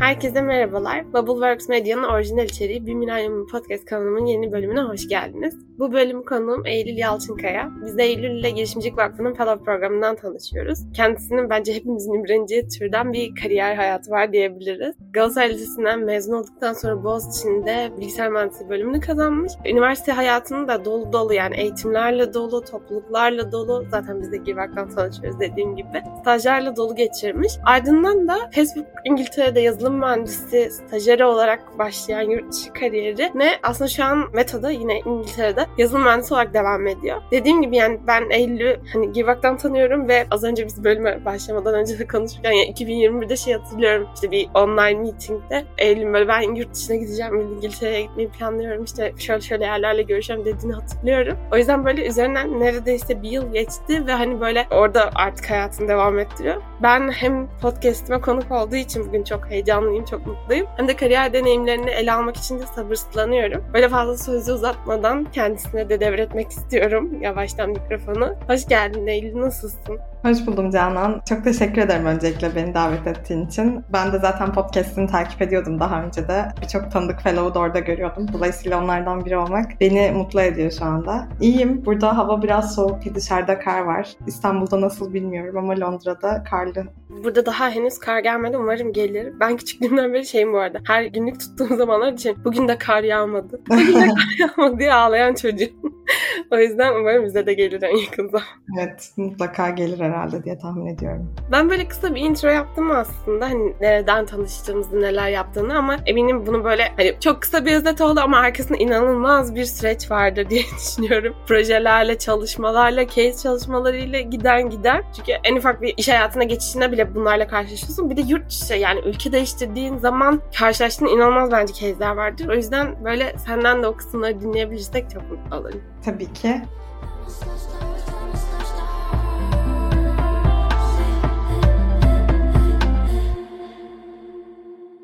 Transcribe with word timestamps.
Herkese 0.00 0.42
merhabalar. 0.42 1.12
Bubbleworks 1.12 1.68
Medya'nın 1.68 2.02
orijinal 2.02 2.44
içeriği 2.44 2.86
Bir 2.86 2.94
Milenyum 2.94 3.46
Podcast 3.46 3.84
kanalımın 3.84 4.26
yeni 4.26 4.52
bölümüne 4.52 4.80
hoş 4.80 5.08
geldiniz. 5.08 5.69
Bu 5.80 5.92
bölüm 5.92 6.22
konuğum 6.22 6.66
Eylül 6.66 6.96
Yalçınkaya. 6.96 7.70
Biz 7.84 7.98
de 7.98 8.04
Eylül 8.04 8.30
ile 8.30 8.50
Girişimcilik 8.50 8.98
Vakfı'nın 8.98 9.34
Fellow 9.34 9.64
programından 9.64 10.16
tanışıyoruz. 10.16 10.78
Kendisinin 10.94 11.50
bence 11.50 11.74
hepimizin 11.74 12.12
imreneceği 12.12 12.68
türden 12.68 13.12
bir 13.12 13.34
kariyer 13.34 13.74
hayatı 13.74 14.10
var 14.10 14.32
diyebiliriz. 14.32 14.94
Galatasaray 15.12 15.50
Lisesi'nden 15.50 16.00
mezun 16.00 16.32
olduktan 16.32 16.72
sonra 16.72 17.04
Boğaziçi'nde 17.04 17.90
bilgisayar 17.96 18.28
mühendisliği 18.28 18.70
bölümünü 18.70 19.00
kazanmış. 19.00 19.52
Üniversite 19.66 20.12
hayatını 20.12 20.68
da 20.68 20.84
dolu 20.84 21.12
dolu 21.12 21.34
yani 21.34 21.56
eğitimlerle 21.56 22.34
dolu, 22.34 22.64
topluluklarla 22.64 23.52
dolu. 23.52 23.84
Zaten 23.90 24.20
biz 24.22 24.32
de 24.32 24.36
Girvak'tan 24.36 24.88
tanışıyoruz 24.88 25.40
dediğim 25.40 25.76
gibi. 25.76 26.02
Stajlarla 26.20 26.76
dolu 26.76 26.94
geçirmiş. 26.94 27.52
Ardından 27.66 28.28
da 28.28 28.36
Facebook 28.54 28.86
İngiltere'de 29.04 29.60
yazılım 29.60 29.94
mühendisi 29.94 30.70
stajyeri 30.70 31.24
olarak 31.24 31.78
başlayan 31.78 32.30
yurt 32.30 32.52
dışı 32.52 32.72
kariyeri 32.72 33.30
ne 33.34 33.50
aslında 33.62 33.88
şu 33.88 34.04
an 34.04 34.24
Meta'da 34.34 34.70
yine 34.70 35.00
İngiltere'de 35.00 35.69
yazılım 35.78 36.02
mühendisi 36.02 36.34
olarak 36.34 36.54
devam 36.54 36.86
ediyor. 36.86 37.22
Dediğim 37.30 37.62
gibi 37.62 37.76
yani 37.76 38.00
ben 38.06 38.30
Eylül'ü 38.30 38.80
hani 38.92 39.12
Givak'tan 39.12 39.56
tanıyorum 39.56 40.08
ve 40.08 40.26
az 40.30 40.44
önce 40.44 40.66
biz 40.66 40.84
bölüme 40.84 41.24
başlamadan 41.24 41.74
önce 41.74 41.98
de 41.98 42.06
konuşurken 42.06 42.52
yani 42.52 42.72
2021'de 42.72 43.36
şey 43.36 43.54
hatırlıyorum 43.54 44.08
işte 44.14 44.30
bir 44.30 44.48
online 44.54 45.00
meetingde 45.00 45.64
Eylül 45.78 46.12
böyle 46.12 46.28
ben 46.28 46.54
yurt 46.54 46.74
dışına 46.74 46.96
gideceğim 46.96 47.40
İngiltere'ye 47.40 48.02
gitmeyi 48.02 48.28
planlıyorum 48.28 48.84
işte 48.84 49.12
şöyle 49.18 49.40
şöyle 49.40 49.64
yerlerle 49.64 50.02
görüşeceğim 50.02 50.44
dediğini 50.44 50.72
hatırlıyorum. 50.72 51.38
O 51.52 51.56
yüzden 51.56 51.84
böyle 51.84 52.06
üzerinden 52.06 52.60
neredeyse 52.60 53.22
bir 53.22 53.30
yıl 53.30 53.52
geçti 53.52 54.06
ve 54.06 54.12
hani 54.12 54.40
böyle 54.40 54.66
orada 54.70 55.10
artık 55.14 55.50
hayatını 55.50 55.88
devam 55.88 56.18
ettiriyor. 56.18 56.62
Ben 56.82 57.10
hem 57.12 57.48
podcast'ime 57.62 58.20
konuk 58.20 58.52
olduğu 58.52 58.76
için 58.76 59.08
bugün 59.08 59.24
çok 59.24 59.50
heyecanlıyım, 59.50 60.04
çok 60.04 60.26
mutluyum. 60.26 60.66
Hem 60.76 60.88
de 60.88 60.96
kariyer 60.96 61.32
deneyimlerini 61.32 61.90
ele 61.90 62.12
almak 62.12 62.36
için 62.36 62.58
de 62.58 62.66
sabırsızlanıyorum. 62.66 63.64
Böyle 63.74 63.88
fazla 63.88 64.16
sözü 64.16 64.52
uzatmadan 64.52 65.24
kendisine 65.60 65.88
de 65.88 66.00
devretmek 66.00 66.50
istiyorum 66.50 67.22
yavaştan 67.22 67.70
mikrofonu. 67.70 68.34
Hoş 68.46 68.68
geldin 68.68 69.06
Eylül, 69.06 69.40
nasılsın? 69.40 69.98
Hoş 70.22 70.46
buldum 70.46 70.70
Canan. 70.70 71.22
Çok 71.28 71.44
teşekkür 71.44 71.82
ederim 71.82 72.06
öncelikle 72.06 72.54
beni 72.56 72.74
davet 72.74 73.06
ettiğin 73.06 73.46
için. 73.46 73.84
Ben 73.92 74.12
de 74.12 74.18
zaten 74.18 74.52
podcast'ini 74.52 75.06
takip 75.06 75.42
ediyordum 75.42 75.80
daha 75.80 76.02
önce 76.02 76.28
de. 76.28 76.44
Birçok 76.62 76.90
tanıdık 76.92 77.22
fellow'u 77.22 77.54
da 77.54 77.58
orada 77.58 77.78
görüyordum. 77.78 78.26
Dolayısıyla 78.32 78.82
onlardan 78.82 79.24
biri 79.24 79.36
olmak 79.36 79.80
beni 79.80 80.10
mutlu 80.10 80.40
ediyor 80.40 80.70
şu 80.70 80.84
anda. 80.84 81.28
İyiyim. 81.40 81.84
Burada 81.84 82.18
hava 82.18 82.42
biraz 82.42 82.74
soğuk. 82.74 83.14
Dışarıda 83.14 83.58
kar 83.58 83.80
var. 83.82 84.12
İstanbul'da 84.26 84.80
nasıl 84.80 85.14
bilmiyorum 85.14 85.56
ama 85.56 85.80
Londra'da 85.80 86.44
karlı. 86.50 86.84
Burada 87.24 87.46
daha 87.46 87.70
henüz 87.70 87.98
kar 87.98 88.18
gelmedi. 88.18 88.56
Umarım 88.56 88.92
gelir. 88.92 89.34
Ben 89.40 89.56
küçüklüğümden 89.56 90.14
beri 90.14 90.26
şeyim 90.26 90.52
bu 90.52 90.58
arada. 90.58 90.78
Her 90.86 91.04
günlük 91.04 91.40
tuttuğum 91.40 91.76
zamanlar 91.76 92.12
için 92.12 92.44
bugün 92.44 92.68
de 92.68 92.78
kar 92.78 93.02
yağmadı. 93.02 93.60
Bugün 93.70 93.94
de 93.94 94.06
kar 94.06 94.38
yağmadı 94.38 94.78
diye 94.78 94.92
ağlayan 94.92 95.34
çocuğum. 95.34 95.72
o 96.50 96.58
yüzden 96.58 96.94
umarım 96.94 97.24
bize 97.24 97.46
de 97.46 97.54
gelir 97.54 97.82
en 97.82 97.96
yakın 97.96 98.28
zamanda. 98.28 98.80
Evet 98.80 99.12
mutlaka 99.16 99.70
gelir 99.70 100.00
herhalde 100.10 100.44
diye 100.44 100.58
tahmin 100.58 100.86
ediyorum. 100.86 101.34
Ben 101.52 101.70
böyle 101.70 101.88
kısa 101.88 102.14
bir 102.14 102.20
intro 102.20 102.48
yaptım 102.48 102.90
aslında. 102.90 103.44
Hani 103.50 103.74
nereden 103.80 104.26
tanıştığımızı, 104.26 105.00
neler 105.00 105.28
yaptığını 105.28 105.78
ama 105.78 105.96
eminim 106.06 106.46
bunu 106.46 106.64
böyle 106.64 106.88
hani 106.96 107.16
çok 107.20 107.42
kısa 107.42 107.64
bir 107.64 107.72
özet 107.76 108.00
oldu 108.00 108.20
ama 108.20 108.38
arkasında 108.38 108.78
inanılmaz 108.78 109.54
bir 109.54 109.64
süreç 109.64 110.10
vardır 110.10 110.50
diye 110.50 110.62
düşünüyorum. 110.78 111.34
Projelerle, 111.46 112.18
çalışmalarla, 112.18 113.06
case 113.06 113.36
çalışmalarıyla 113.42 114.20
giden 114.20 114.70
giden. 114.70 115.04
Çünkü 115.16 115.32
en 115.44 115.56
ufak 115.56 115.82
bir 115.82 115.94
iş 115.96 116.08
hayatına 116.08 116.44
geçişinde 116.44 116.92
bile 116.92 117.14
bunlarla 117.14 117.46
karşılaşıyorsun. 117.46 118.10
Bir 118.10 118.16
de 118.16 118.20
yurt 118.20 118.50
dışı 118.50 118.74
yani 118.74 119.00
ülke 119.00 119.32
değiştirdiğin 119.32 119.98
zaman 119.98 120.40
karşılaştığın 120.58 121.06
inanılmaz 121.06 121.50
bence 121.52 121.74
case'ler 121.74 122.10
vardır. 122.16 122.48
O 122.48 122.54
yüzden 122.54 123.04
böyle 123.04 123.38
senden 123.38 123.82
de 123.82 123.86
o 123.86 123.96
kısımları 123.96 124.40
dinleyebilirsek 124.40 125.10
çok 125.10 125.30
mutlu 125.30 125.56
olurum. 125.56 125.80
Tabii 126.04 126.32
ki. 126.32 126.62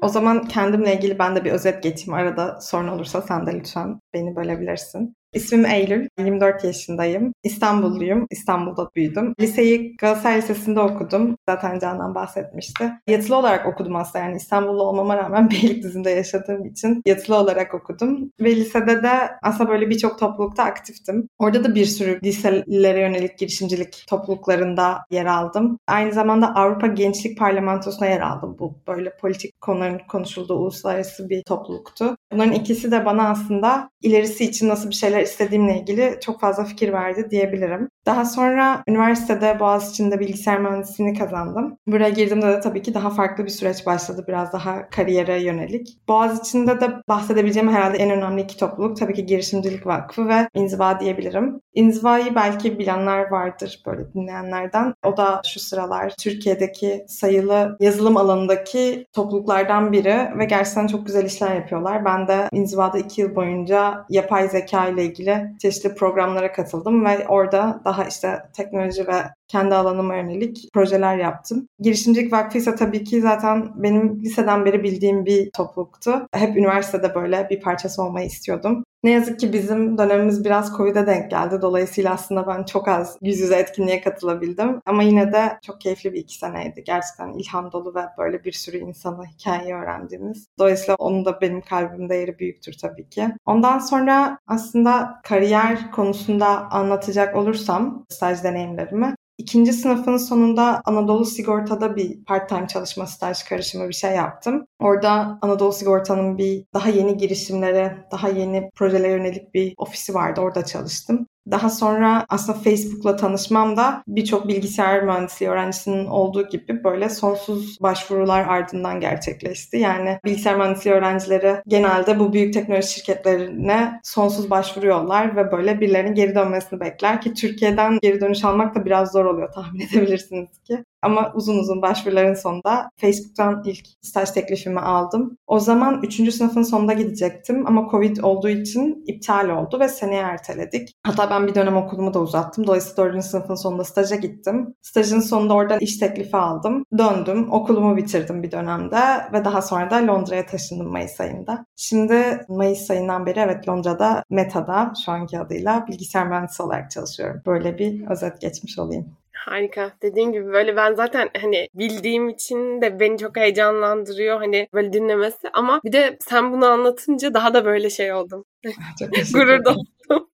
O 0.06 0.08
zaman 0.08 0.48
kendimle 0.48 0.96
ilgili 0.96 1.18
ben 1.18 1.36
de 1.36 1.44
bir 1.44 1.52
özet 1.52 1.82
geçeyim. 1.82 2.14
Arada 2.14 2.60
sorun 2.60 2.88
olursa 2.88 3.22
sen 3.22 3.46
de 3.46 3.54
lütfen 3.54 4.00
beni 4.14 4.36
bölebilirsin. 4.36 5.16
İsmim 5.36 5.66
Eylül, 5.66 6.08
24 6.18 6.64
yaşındayım. 6.64 7.32
İstanbulluyum, 7.42 8.26
İstanbul'da 8.30 8.90
büyüdüm. 8.96 9.34
Liseyi 9.40 9.96
Galatasaray 9.96 10.38
Lisesi'nde 10.38 10.80
okudum. 10.80 11.36
Zaten 11.48 11.78
Can'dan 11.78 12.14
bahsetmişti. 12.14 12.92
Yatılı 13.06 13.36
olarak 13.36 13.66
okudum 13.66 13.96
aslında 13.96 14.24
yani 14.24 14.36
İstanbullu 14.36 14.82
olmama 14.82 15.16
rağmen 15.16 15.50
Beylikdüzü'nde 15.50 16.10
yaşadığım 16.10 16.64
için 16.64 17.02
yatılı 17.06 17.36
olarak 17.36 17.74
okudum. 17.74 18.32
Ve 18.40 18.56
lisede 18.56 19.02
de 19.02 19.30
aslında 19.42 19.70
böyle 19.70 19.90
birçok 19.90 20.18
toplulukta 20.18 20.62
aktiftim. 20.64 21.28
Orada 21.38 21.64
da 21.64 21.74
bir 21.74 21.84
sürü 21.84 22.20
liselere 22.24 23.00
yönelik 23.00 23.38
girişimcilik 23.38 24.04
topluluklarında 24.08 24.98
yer 25.10 25.26
aldım. 25.26 25.78
Aynı 25.86 26.12
zamanda 26.12 26.54
Avrupa 26.54 26.86
Gençlik 26.86 27.38
Parlamentosu'na 27.38 28.06
yer 28.06 28.20
aldım. 28.20 28.56
Bu 28.58 28.74
böyle 28.88 29.16
politik 29.16 29.60
konuların 29.60 30.00
konuşulduğu 30.08 30.54
uluslararası 30.54 31.28
bir 31.28 31.42
topluluktu. 31.42 32.16
Bunların 32.32 32.52
ikisi 32.52 32.90
de 32.90 33.04
bana 33.04 33.28
aslında 33.28 33.90
ilerisi 34.02 34.44
için 34.44 34.68
nasıl 34.68 34.90
bir 34.90 34.94
şeyler 34.94 35.25
istediğimle 35.26 35.80
ilgili 35.80 36.18
çok 36.20 36.40
fazla 36.40 36.64
fikir 36.64 36.92
verdi 36.92 37.30
diyebilirim. 37.30 37.88
Daha 38.06 38.24
sonra 38.24 38.82
üniversitede 38.88 39.60
Boğaziçi'nde 39.60 40.20
bilgisayar 40.20 40.60
mühendisliğini 40.60 41.18
kazandım. 41.18 41.78
Buraya 41.86 42.08
girdiğimde 42.08 42.46
de 42.46 42.60
tabii 42.60 42.82
ki 42.82 42.94
daha 42.94 43.10
farklı 43.10 43.44
bir 43.44 43.50
süreç 43.50 43.86
başladı. 43.86 44.24
Biraz 44.28 44.52
daha 44.52 44.90
kariyere 44.90 45.42
yönelik. 45.42 45.98
Boğaziçi'nde 46.08 46.80
de 46.80 46.90
bahsedebileceğim 47.08 47.72
herhalde 47.72 47.96
en 47.96 48.10
önemli 48.10 48.42
iki 48.42 48.56
topluluk 48.56 48.96
tabii 48.96 49.14
ki 49.14 49.26
Girişimcilik 49.26 49.86
Vakfı 49.86 50.28
ve 50.28 50.48
İnziva 50.54 51.00
diyebilirim. 51.00 51.60
İnziva'yı 51.74 52.34
belki 52.34 52.78
bilenler 52.78 53.30
vardır 53.30 53.82
böyle 53.86 54.12
dinleyenlerden. 54.14 54.94
O 55.04 55.16
da 55.16 55.40
şu 55.46 55.60
sıralar 55.60 56.12
Türkiye'deki 56.20 57.04
sayılı 57.08 57.76
yazılım 57.80 58.16
alanındaki 58.16 59.06
topluluklardan 59.12 59.92
biri 59.92 60.38
ve 60.38 60.44
gerçekten 60.44 60.86
çok 60.86 61.06
güzel 61.06 61.24
işler 61.24 61.54
yapıyorlar. 61.54 62.04
Ben 62.04 62.28
de 62.28 62.48
İnziva'da 62.52 62.98
iki 62.98 63.20
yıl 63.20 63.34
boyunca 63.34 64.04
yapay 64.10 64.48
zeka 64.48 64.88
ile 64.88 65.04
ilgili 65.04 65.15
çeşitli 65.58 65.94
programlara 65.94 66.52
katıldım 66.52 67.04
ve 67.04 67.28
orada 67.28 67.80
daha 67.84 68.04
işte 68.04 68.42
teknoloji 68.52 69.06
ve 69.06 69.22
kendi 69.48 69.74
alanıma 69.74 70.16
yönelik 70.16 70.68
projeler 70.74 71.16
yaptım. 71.18 71.68
Girişimcilik 71.80 72.32
Vakfı 72.32 72.58
ise 72.58 72.74
tabii 72.74 73.04
ki 73.04 73.20
zaten 73.20 73.82
benim 73.82 74.20
liseden 74.20 74.64
beri 74.64 74.82
bildiğim 74.82 75.26
bir 75.26 75.50
topluluktu. 75.50 76.26
Hep 76.32 76.56
üniversitede 76.56 77.14
böyle 77.14 77.46
bir 77.50 77.60
parçası 77.60 78.02
olmayı 78.02 78.26
istiyordum. 78.26 78.84
Ne 79.06 79.10
yazık 79.10 79.40
ki 79.40 79.52
bizim 79.52 79.98
dönemimiz 79.98 80.44
biraz 80.44 80.76
Covid'e 80.76 81.06
denk 81.06 81.30
geldi. 81.30 81.62
Dolayısıyla 81.62 82.12
aslında 82.12 82.46
ben 82.46 82.64
çok 82.64 82.88
az 82.88 83.18
yüz 83.22 83.40
yüze 83.40 83.56
etkinliğe 83.56 84.00
katılabildim. 84.00 84.80
Ama 84.86 85.02
yine 85.02 85.32
de 85.32 85.58
çok 85.66 85.80
keyifli 85.80 86.12
bir 86.12 86.18
iki 86.18 86.38
seneydi. 86.38 86.84
Gerçekten 86.84 87.32
ilham 87.32 87.72
dolu 87.72 87.94
ve 87.94 88.00
böyle 88.18 88.44
bir 88.44 88.52
sürü 88.52 88.76
insana 88.76 89.24
hikayeyi 89.24 89.74
öğrendiğimiz. 89.74 90.46
Dolayısıyla 90.58 90.94
onun 90.94 91.24
da 91.24 91.40
benim 91.40 91.60
kalbimde 91.60 92.14
yeri 92.14 92.38
büyüktür 92.38 92.74
tabii 92.82 93.08
ki. 93.08 93.28
Ondan 93.46 93.78
sonra 93.78 94.38
aslında 94.46 95.20
kariyer 95.24 95.90
konusunda 95.90 96.46
anlatacak 96.70 97.36
olursam 97.36 98.06
staj 98.08 98.44
deneyimlerimi 98.44 99.14
İkinci 99.38 99.72
sınıfın 99.72 100.16
sonunda 100.16 100.82
Anadolu 100.84 101.24
Sigorta'da 101.24 101.96
bir 101.96 102.24
part-time 102.24 102.68
çalışma 102.68 103.06
staj 103.06 103.42
karışımı 103.42 103.88
bir 103.88 103.94
şey 103.94 104.10
yaptım. 104.10 104.66
Orada 104.78 105.38
Anadolu 105.42 105.72
Sigorta'nın 105.72 106.38
bir 106.38 106.64
daha 106.74 106.88
yeni 106.88 107.16
girişimlere, 107.16 108.06
daha 108.12 108.28
yeni 108.28 108.70
projelere 108.74 109.12
yönelik 109.12 109.54
bir 109.54 109.74
ofisi 109.76 110.14
vardı. 110.14 110.40
Orada 110.40 110.64
çalıştım. 110.64 111.26
Daha 111.50 111.70
sonra 111.70 112.26
aslında 112.28 112.58
Facebook'la 112.58 113.16
tanışmam 113.16 113.76
da 113.76 114.02
birçok 114.08 114.48
bilgisayar 114.48 115.02
mühendisliği 115.02 115.50
öğrencisinin 115.50 116.06
olduğu 116.06 116.48
gibi 116.48 116.84
böyle 116.84 117.08
sonsuz 117.08 117.80
başvurular 117.80 118.46
ardından 118.48 119.00
gerçekleşti. 119.00 119.76
Yani 119.76 120.18
bilgisayar 120.24 120.56
mühendisliği 120.56 120.94
öğrencileri 120.94 121.56
genelde 121.66 122.18
bu 122.18 122.32
büyük 122.32 122.54
teknoloji 122.54 122.88
şirketlerine 122.88 124.00
sonsuz 124.02 124.50
başvuruyorlar 124.50 125.36
ve 125.36 125.52
böyle 125.52 125.80
birilerinin 125.80 126.14
geri 126.14 126.34
dönmesini 126.34 126.80
bekler 126.80 127.20
ki 127.20 127.34
Türkiye'den 127.34 127.98
geri 128.02 128.20
dönüş 128.20 128.44
almak 128.44 128.74
da 128.74 128.84
biraz 128.84 129.12
zor 129.12 129.24
oluyor 129.24 129.52
tahmin 129.52 129.80
edebilirsiniz 129.90 130.58
ki. 130.64 130.84
Ama 131.06 131.32
uzun 131.34 131.58
uzun 131.58 131.82
başvuruların 131.82 132.34
sonunda 132.34 132.90
Facebook'tan 132.96 133.62
ilk 133.64 133.86
staj 134.02 134.30
teklifimi 134.30 134.80
aldım. 134.80 135.38
O 135.46 135.60
zaman 135.60 136.02
3. 136.02 136.34
sınıfın 136.34 136.62
sonunda 136.62 136.92
gidecektim 136.92 137.66
ama 137.66 137.88
Covid 137.90 138.16
olduğu 138.16 138.48
için 138.48 139.04
iptal 139.06 139.48
oldu 139.48 139.80
ve 139.80 139.88
seneye 139.88 140.22
erteledik. 140.22 140.92
Hatta 141.02 141.30
ben 141.30 141.46
bir 141.46 141.54
dönem 141.54 141.76
okulumu 141.76 142.14
da 142.14 142.20
uzattım. 142.20 142.66
Dolayısıyla 142.66 143.12
4. 143.12 143.24
sınıfın 143.24 143.54
sonunda 143.54 143.84
staja 143.84 144.16
gittim. 144.16 144.74
Stajın 144.82 145.20
sonunda 145.20 145.54
oradan 145.54 145.78
iş 145.80 145.98
teklifi 145.98 146.36
aldım. 146.36 146.84
Döndüm. 146.98 147.52
Okulumu 147.52 147.96
bitirdim 147.96 148.42
bir 148.42 148.50
dönemde 148.50 149.00
ve 149.32 149.44
daha 149.44 149.62
sonra 149.62 149.90
da 149.90 150.06
Londra'ya 150.06 150.46
taşındım 150.46 150.88
Mayıs 150.88 151.20
ayında. 151.20 151.66
Şimdi 151.76 152.40
Mayıs 152.48 152.90
ayından 152.90 153.26
beri 153.26 153.40
evet 153.40 153.68
Londra'da 153.68 154.24
Meta'da 154.30 154.92
şu 155.04 155.12
anki 155.12 155.38
adıyla 155.38 155.86
bilgisayar 155.88 156.26
mühendisi 156.26 156.62
olarak 156.62 156.90
çalışıyorum. 156.90 157.42
Böyle 157.46 157.78
bir 157.78 158.10
özet 158.10 158.40
geçmiş 158.40 158.78
olayım. 158.78 159.16
Harika. 159.36 159.92
Dediğim 160.02 160.32
gibi 160.32 160.46
böyle 160.46 160.76
ben 160.76 160.94
zaten 160.94 161.30
hani 161.40 161.68
bildiğim 161.74 162.28
için 162.28 162.82
de 162.82 163.00
beni 163.00 163.18
çok 163.18 163.36
heyecanlandırıyor 163.36 164.38
hani 164.38 164.68
böyle 164.74 164.92
dinlemesi 164.92 165.48
ama 165.52 165.80
bir 165.84 165.92
de 165.92 166.16
sen 166.20 166.52
bunu 166.52 166.66
anlatınca 166.66 167.34
daha 167.34 167.54
da 167.54 167.64
böyle 167.64 167.90
şey 167.90 168.12
oldum. 168.12 168.44
Gurur 169.34 169.60
oldum. 169.60 170.28